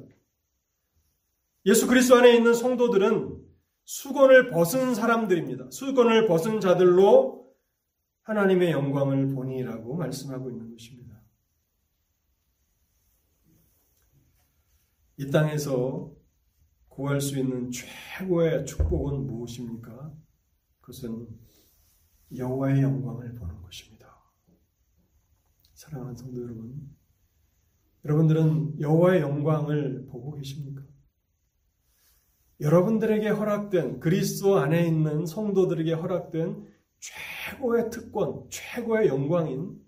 예수 1.68 1.88
그리스도 1.88 2.16
안에 2.16 2.36
있는 2.36 2.54
성도들은 2.54 3.46
수건을 3.86 4.50
벗은 4.50 4.96
사람들입니다. 4.96 5.70
수건을 5.70 6.28
벗은 6.28 6.60
자들로 6.60 7.54
하나님의 8.24 8.72
영광을 8.72 9.34
보니라고 9.34 9.96
말씀하고 9.96 10.50
있는 10.50 10.72
것입니다. 10.72 11.22
이 15.18 15.30
땅에서 15.30 16.12
구할 16.90 17.22
수 17.22 17.38
있는 17.38 17.70
최고의 17.72 18.66
축복은 18.66 19.28
무엇입니까? 19.28 20.14
그것은 20.82 21.28
여호와의 22.36 22.82
영광을 22.82 23.34
보는 23.36 23.62
것입니다. 23.62 23.97
사랑하는 25.88 26.18
성도 26.18 26.42
여러분, 26.42 26.90
여러분들은 28.04 28.82
여호와의 28.82 29.22
영광을 29.22 30.06
보고 30.08 30.34
계십니까? 30.34 30.84
여러분들에게 32.60 33.30
허락된 33.30 34.00
그리스도 34.02 34.58
안에 34.58 34.86
있는 34.86 35.26
성도들에게 35.26 35.94
허락된 35.94 36.68
최고의 37.00 37.90
특권, 37.90 38.50
최고의 38.50 39.08
영광인 39.08 39.80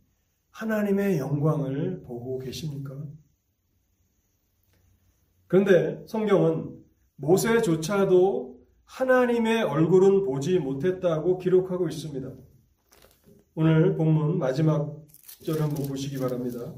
하나님의 0.52 1.18
영광을 1.18 2.04
보고 2.04 2.40
계십니까? 2.40 2.96
그런데 5.48 6.06
성경은 6.08 6.80
모세조차도 7.18 8.58
하나님의 8.86 9.64
얼굴은 9.64 10.24
보지 10.24 10.60
못했다고 10.60 11.40
기록하고 11.40 11.90
있습니다. 11.90 12.32
오늘 13.56 13.96
본문 13.98 14.38
마지막 14.38 15.09
절 15.46 15.62
한번 15.62 15.88
보시기 15.88 16.18
바랍니다. 16.18 16.74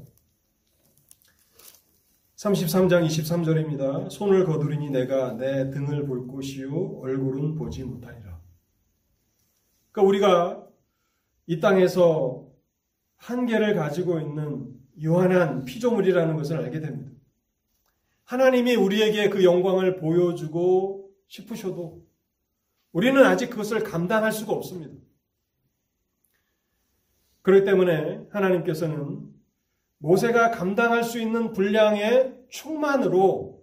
33장 2.36 3.06
23절입니다. 3.06 4.10
손을 4.10 4.44
거두리니 4.44 4.90
내가 4.90 5.34
내 5.34 5.70
등을 5.70 6.06
볼 6.06 6.26
곳이요 6.26 7.00
얼굴은 7.00 7.54
보지 7.54 7.84
못하리라. 7.84 8.40
그러니까 9.92 10.08
우리가 10.08 10.66
이 11.46 11.60
땅에서 11.60 12.48
한계를 13.16 13.74
가지고 13.74 14.18
있는 14.18 14.74
유한한 14.98 15.64
피조물이라는 15.64 16.36
것을 16.36 16.58
알게 16.58 16.80
됩니다. 16.80 17.12
하나님이 18.24 18.74
우리에게 18.74 19.28
그 19.28 19.44
영광을 19.44 19.96
보여주고 19.96 21.10
싶으셔도 21.28 22.04
우리는 22.92 23.22
아직 23.24 23.50
그것을 23.50 23.84
감당할 23.84 24.32
수가 24.32 24.52
없습니다. 24.52 24.94
그렇기 27.42 27.64
때문에 27.64 28.26
하나님께서는 28.30 29.20
모세가 29.98 30.50
감당할 30.50 31.04
수 31.04 31.20
있는 31.20 31.52
분량의 31.52 32.34
충만으로 32.48 33.62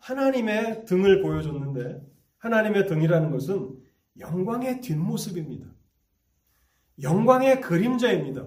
하나님의 0.00 0.84
등을 0.84 1.22
보여줬는데 1.22 2.00
하나님의 2.38 2.86
등이라는 2.86 3.30
것은 3.30 3.76
영광의 4.18 4.80
뒷모습입니다. 4.80 5.66
영광의 7.02 7.60
그림자입니다. 7.60 8.46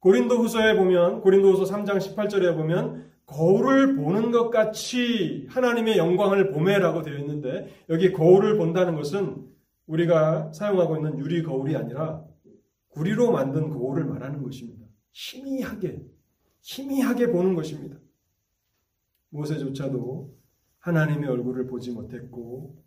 고린도 0.00 0.36
후서에 0.36 0.76
보면 0.76 1.20
고린도 1.22 1.52
후서 1.52 1.74
3장 1.74 1.98
18절에 1.98 2.54
보면 2.56 3.08
거울을 3.26 3.96
보는 3.96 4.30
것 4.30 4.50
같이 4.50 5.46
하나님의 5.50 5.98
영광을 5.98 6.50
보매라고 6.50 7.02
되어 7.02 7.18
있는데 7.18 7.68
여기 7.90 8.12
거울을 8.12 8.56
본다는 8.56 8.94
것은 8.94 9.46
우리가 9.86 10.52
사용하고 10.52 10.96
있는 10.96 11.18
유리 11.18 11.42
거울이 11.42 11.76
아니라 11.76 12.22
구리로 12.98 13.30
만든 13.30 13.70
거울을 13.70 14.04
말하는 14.04 14.42
것입니다. 14.42 14.84
희미하게 15.12 16.04
희미하게 16.62 17.30
보는 17.30 17.54
것입니다. 17.54 17.96
모세조차도 19.30 20.36
하나님의 20.80 21.30
얼굴을 21.30 21.68
보지 21.68 21.92
못했고 21.92 22.82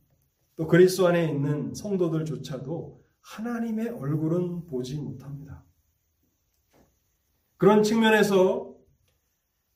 또 0.58 0.68
그리스도 0.68 1.08
안에 1.08 1.30
있는 1.30 1.74
성도들조차도 1.74 3.02
하나님의 3.22 3.90
얼굴은 3.90 4.66
보지 4.66 4.98
못합니다. 4.98 5.64
그런 7.56 7.82
측면에서 7.82 8.76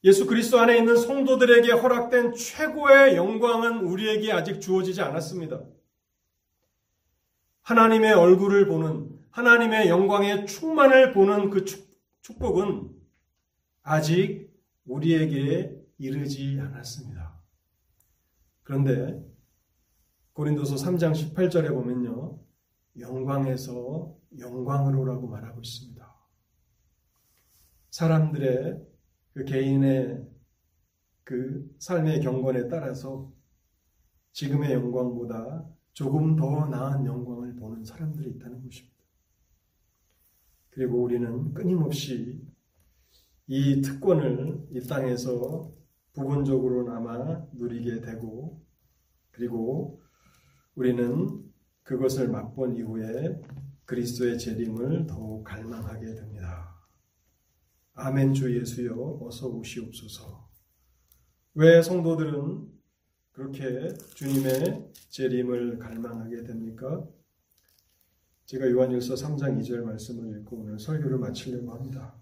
예수 0.03 0.27
그리스도 0.27 0.59
안에 0.59 0.77
있는 0.77 0.97
성도들에게 0.97 1.71
허락된 1.71 2.33
최고의 2.33 3.15
영광은 3.15 3.85
우리에게 3.85 4.33
아직 4.33 4.59
주어지지 4.59 5.01
않았습니다. 5.01 5.63
하나님의 7.61 8.13
얼굴을 8.13 8.67
보는 8.67 9.14
하나님의 9.35 9.89
영광의 9.89 10.47
충만을 10.47 11.11
보는 11.11 11.49
그 11.49 11.65
축복은 12.21 12.89
아직 13.81 14.49
우리에게 14.85 15.77
이르지 15.97 16.57
않았습니다. 16.61 17.37
그런데 18.63 19.21
고린도서 20.31 20.75
3장 20.75 21.11
18절에 21.11 21.67
보면요. 21.67 22.39
영광에서 22.97 24.15
영광으로라고 24.39 25.27
말하고 25.27 25.59
있습니다. 25.59 26.15
사람들의 27.91 28.87
그 29.33 29.43
개인의 29.43 30.25
그 31.25 31.75
삶의 31.79 32.21
경건에 32.21 32.69
따라서 32.69 33.33
지금의 34.31 34.71
영광보다 34.71 35.67
조금 35.91 36.37
더 36.37 36.67
나은 36.67 37.05
영광을 37.05 37.53
보는 37.57 37.83
사람들이 37.83 38.29
있다는 38.29 38.63
것입니다. 38.63 38.94
그리고 40.75 41.03
우리는 41.03 41.53
끊임없이 41.53 42.45
이 43.47 43.81
특권을 43.81 44.67
이 44.71 44.81
땅에서 44.81 45.71
부분적으로나마 46.11 47.45
누리게 47.53 48.01
되고 48.01 48.61
그리고 49.31 50.01
우리는 50.75 51.41
그것을 51.83 52.27
맛본 52.27 52.75
이후에 52.75 53.41
그리스도의 53.85 54.37
재림을 54.37 55.07
더욱 55.07 55.45
갈망하게 55.45 56.13
됩니다. 56.13 56.75
아멘 57.93 58.33
주 58.33 58.53
예수여 58.53 59.19
어서 59.21 59.47
오시옵소서. 59.47 60.45
왜 61.53 61.81
성도들은 61.81 62.67
그렇게 63.31 63.93
주님의 64.15 64.91
재림을 65.07 65.79
갈망하게 65.79 66.43
됩니까? 66.43 67.07
제가 68.45 68.69
요한일서 68.69 69.15
3장 69.15 69.59
2절 69.59 69.81
말씀을 69.81 70.39
읽고 70.39 70.57
오늘 70.57 70.77
설교를 70.77 71.17
마치려고 71.17 71.71
합니다. 71.73 72.13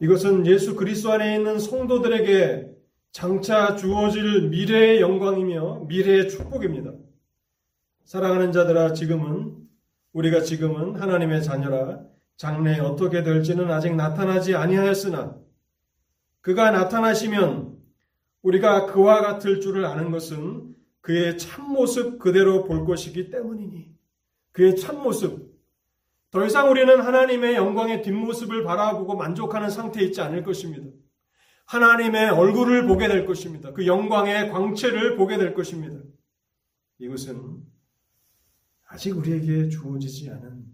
이것은 0.00 0.46
예수 0.46 0.74
그리스도 0.74 1.12
안에 1.12 1.36
있는 1.36 1.60
성도들에게 1.60 2.76
장차 3.12 3.76
주어질 3.76 4.48
미래의 4.48 5.00
영광이며 5.00 5.84
미래의 5.88 6.28
축복입니다. 6.28 6.92
사랑하는 8.04 8.50
자들아 8.52 8.92
지금은 8.92 9.56
우리가 10.12 10.42
지금은 10.42 10.96
하나님의 10.96 11.44
자녀라 11.44 12.00
장래에 12.36 12.80
어떻게 12.80 13.22
될지는 13.22 13.70
아직 13.70 13.94
나타나지 13.94 14.56
아니하였으나 14.56 15.38
그가 16.40 16.70
나타나시면 16.72 17.76
우리가 18.42 18.86
그와 18.86 19.20
같을 19.20 19.60
줄을 19.60 19.84
아는 19.84 20.10
것은 20.10 20.74
그의 21.02 21.38
참모습 21.38 22.18
그대로 22.18 22.64
볼 22.64 22.84
것이기 22.84 23.30
때문이니 23.30 23.97
그의 24.58 24.74
참모습 24.74 25.56
더 26.32 26.44
이상 26.44 26.68
우리는 26.68 27.00
하나님의 27.00 27.54
영광의 27.54 28.02
뒷모습을 28.02 28.64
바라보고 28.64 29.14
만족하는 29.14 29.70
상태에 29.70 30.02
있지 30.06 30.20
않을 30.20 30.42
것입니다. 30.42 30.90
하나님의 31.66 32.30
얼굴을 32.30 32.88
보게 32.88 33.06
될 33.06 33.24
것입니다. 33.24 33.72
그 33.72 33.86
영광의 33.86 34.50
광채를 34.50 35.16
보게 35.16 35.38
될 35.38 35.54
것입니다. 35.54 36.02
이것은 36.98 37.64
아직 38.88 39.16
우리에게 39.16 39.68
주어지지 39.68 40.28
않은 40.30 40.66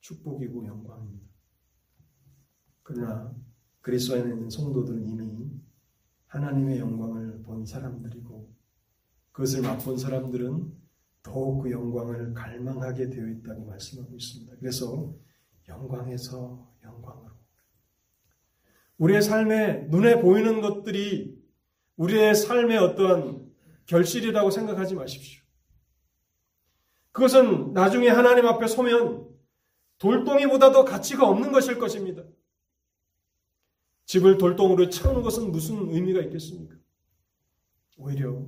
축복이고 0.00 0.66
영광입니다. 0.66 1.26
그러나 2.82 3.34
그리스도에 3.80 4.18
있는 4.18 4.50
성도들은 4.50 5.08
이미 5.08 5.50
하나님의 6.26 6.80
영광을 6.80 7.42
본 7.44 7.64
사람들이고 7.64 8.54
그것을 9.32 9.62
맛본 9.62 9.96
사람들은 9.96 10.85
더욱 11.26 11.62
그 11.62 11.70
영광을 11.72 12.32
갈망하게 12.32 13.10
되어 13.10 13.26
있다고 13.26 13.64
말씀하고 13.66 14.14
있습니다. 14.14 14.56
그래서 14.60 15.12
영광에서 15.68 16.72
영광으로. 16.84 17.32
우리의 18.98 19.20
삶에 19.20 19.88
눈에 19.88 20.20
보이는 20.20 20.60
것들이 20.60 21.36
우리의 21.96 22.34
삶의 22.36 22.78
어떠한 22.78 23.44
결실이라고 23.86 24.50
생각하지 24.50 24.94
마십시오. 24.94 25.42
그것은 27.10 27.72
나중에 27.72 28.08
하나님 28.08 28.46
앞에 28.46 28.68
서면 28.68 29.28
돌덩이보다도 29.98 30.84
가치가 30.84 31.28
없는 31.28 31.50
것일 31.50 31.78
것입니다. 31.78 32.22
집을 34.04 34.38
돌덩이로 34.38 34.90
채우는 34.90 35.22
것은 35.22 35.50
무슨 35.50 35.90
의미가 35.90 36.20
있겠습니까? 36.22 36.76
오히려 37.96 38.46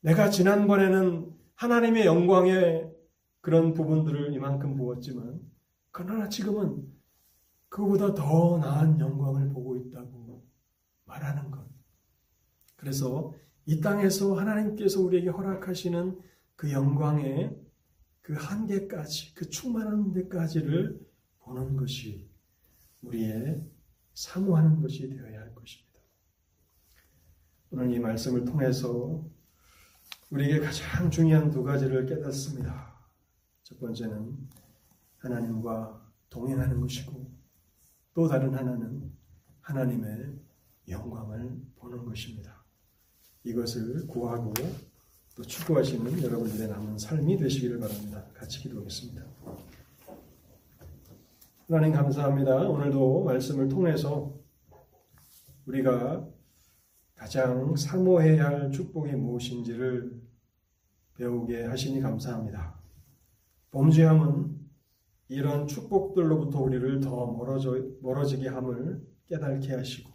내가 0.00 0.28
지난번에는 0.28 1.37
하나님의 1.58 2.06
영광의 2.06 2.88
그런 3.40 3.74
부분들을 3.74 4.32
이만큼 4.32 4.76
보았지만 4.76 5.40
그러나 5.90 6.28
지금은 6.28 6.86
그보다 7.68 8.14
더 8.14 8.58
나은 8.58 9.00
영광을 9.00 9.48
보고 9.50 9.76
있다고 9.76 10.46
말하는 11.04 11.50
것. 11.50 11.66
그래서 12.76 13.34
이 13.66 13.80
땅에서 13.80 14.34
하나님께서 14.34 15.00
우리에게 15.00 15.30
허락하시는 15.30 16.20
그 16.54 16.70
영광의 16.70 17.60
그 18.22 18.34
한계까지, 18.34 19.34
그 19.34 19.48
충만한 19.50 20.12
데까지를 20.12 21.00
보는 21.40 21.76
것이 21.76 22.30
우리의 23.02 23.60
사모하는 24.14 24.80
것이 24.80 25.08
되어야 25.08 25.40
할 25.40 25.54
것입니다. 25.56 25.98
오늘 27.70 27.92
이 27.92 27.98
말씀을 27.98 28.44
통해서 28.44 29.28
우리에게 30.30 30.60
가장 30.60 31.10
중요한 31.10 31.50
두 31.50 31.62
가지를 31.62 32.04
깨닫습니다. 32.06 32.94
첫 33.62 33.78
번째는 33.80 34.36
하나님과 35.18 36.06
동행하는 36.28 36.80
것이고 36.80 37.30
또 38.14 38.28
다른 38.28 38.54
하나는 38.54 39.10
하나님의 39.62 40.38
영광을 40.88 41.58
보는 41.76 42.04
것입니다. 42.04 42.62
이것을 43.44 44.06
구하고 44.06 44.52
또 45.34 45.42
추구하시는 45.42 46.22
여러분들의 46.22 46.68
남은 46.68 46.98
삶이 46.98 47.38
되시기를 47.38 47.78
바랍니다. 47.78 48.24
같이 48.34 48.60
기도하겠습니다. 48.60 49.24
하나님 51.68 51.92
감사합니다. 51.92 52.68
오늘도 52.68 53.24
말씀을 53.24 53.68
통해서 53.68 54.34
우리가 55.66 56.26
가장 57.18 57.74
사모해야 57.74 58.46
할 58.46 58.70
축복이 58.70 59.12
무엇인지를 59.12 60.22
배우게 61.16 61.64
하시니 61.64 62.00
감사합니다. 62.00 62.78
범죄함은 63.72 64.56
이런 65.28 65.66
축복들로부터 65.66 66.60
우리를 66.60 67.00
더 67.00 67.26
멀어져, 67.32 67.76
멀어지게 68.00 68.48
함을 68.48 69.04
깨닫게 69.26 69.74
하시고 69.74 70.10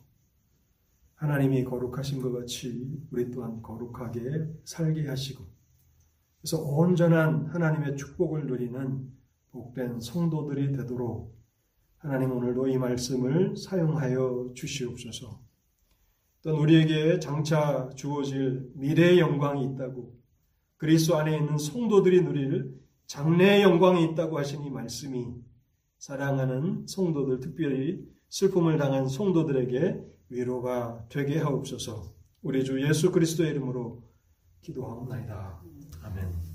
하나님이 1.15 1.65
거룩하신 1.65 2.21
것 2.21 2.31
같이 2.31 3.05
우리 3.11 3.29
또한 3.29 3.61
거룩하게 3.61 4.47
살게 4.63 5.07
하시고 5.07 5.43
그래서 6.41 6.61
온전한 6.63 7.47
하나님의 7.47 7.97
축복을 7.97 8.47
누리는 8.47 9.11
복된 9.51 9.99
성도들이 9.99 10.71
되도록 10.71 11.37
하나님 11.97 12.31
오늘도 12.31 12.67
이 12.69 12.77
말씀을 12.77 13.55
사용하여 13.55 14.51
주시옵소서. 14.55 15.42
또 16.43 16.59
우리에게 16.59 17.19
장차 17.19 17.89
주어질 17.95 18.69
미래의 18.75 19.19
영광이 19.19 19.65
있다고 19.65 20.13
그리스도 20.77 21.15
안에 21.15 21.37
있는 21.37 21.57
성도들이 21.57 22.23
누릴 22.23 22.77
장래의 23.07 23.63
영광이 23.63 24.03
있다고 24.11 24.37
하신 24.37 24.63
이 24.63 24.69
말씀이 24.69 25.33
사랑하는 25.97 26.85
성도들 26.87 27.39
특별히 27.39 28.05
슬픔을 28.27 28.77
당한 28.77 29.07
성도들에게 29.07 30.01
위로가 30.29 31.05
되게 31.07 31.37
하옵소서. 31.37 32.13
우리 32.41 32.65
주 32.65 32.81
예수 32.85 33.11
그리스도의 33.11 33.51
이름으로 33.51 34.03
기도하옵나이다. 34.61 35.61
아멘. 36.01 36.52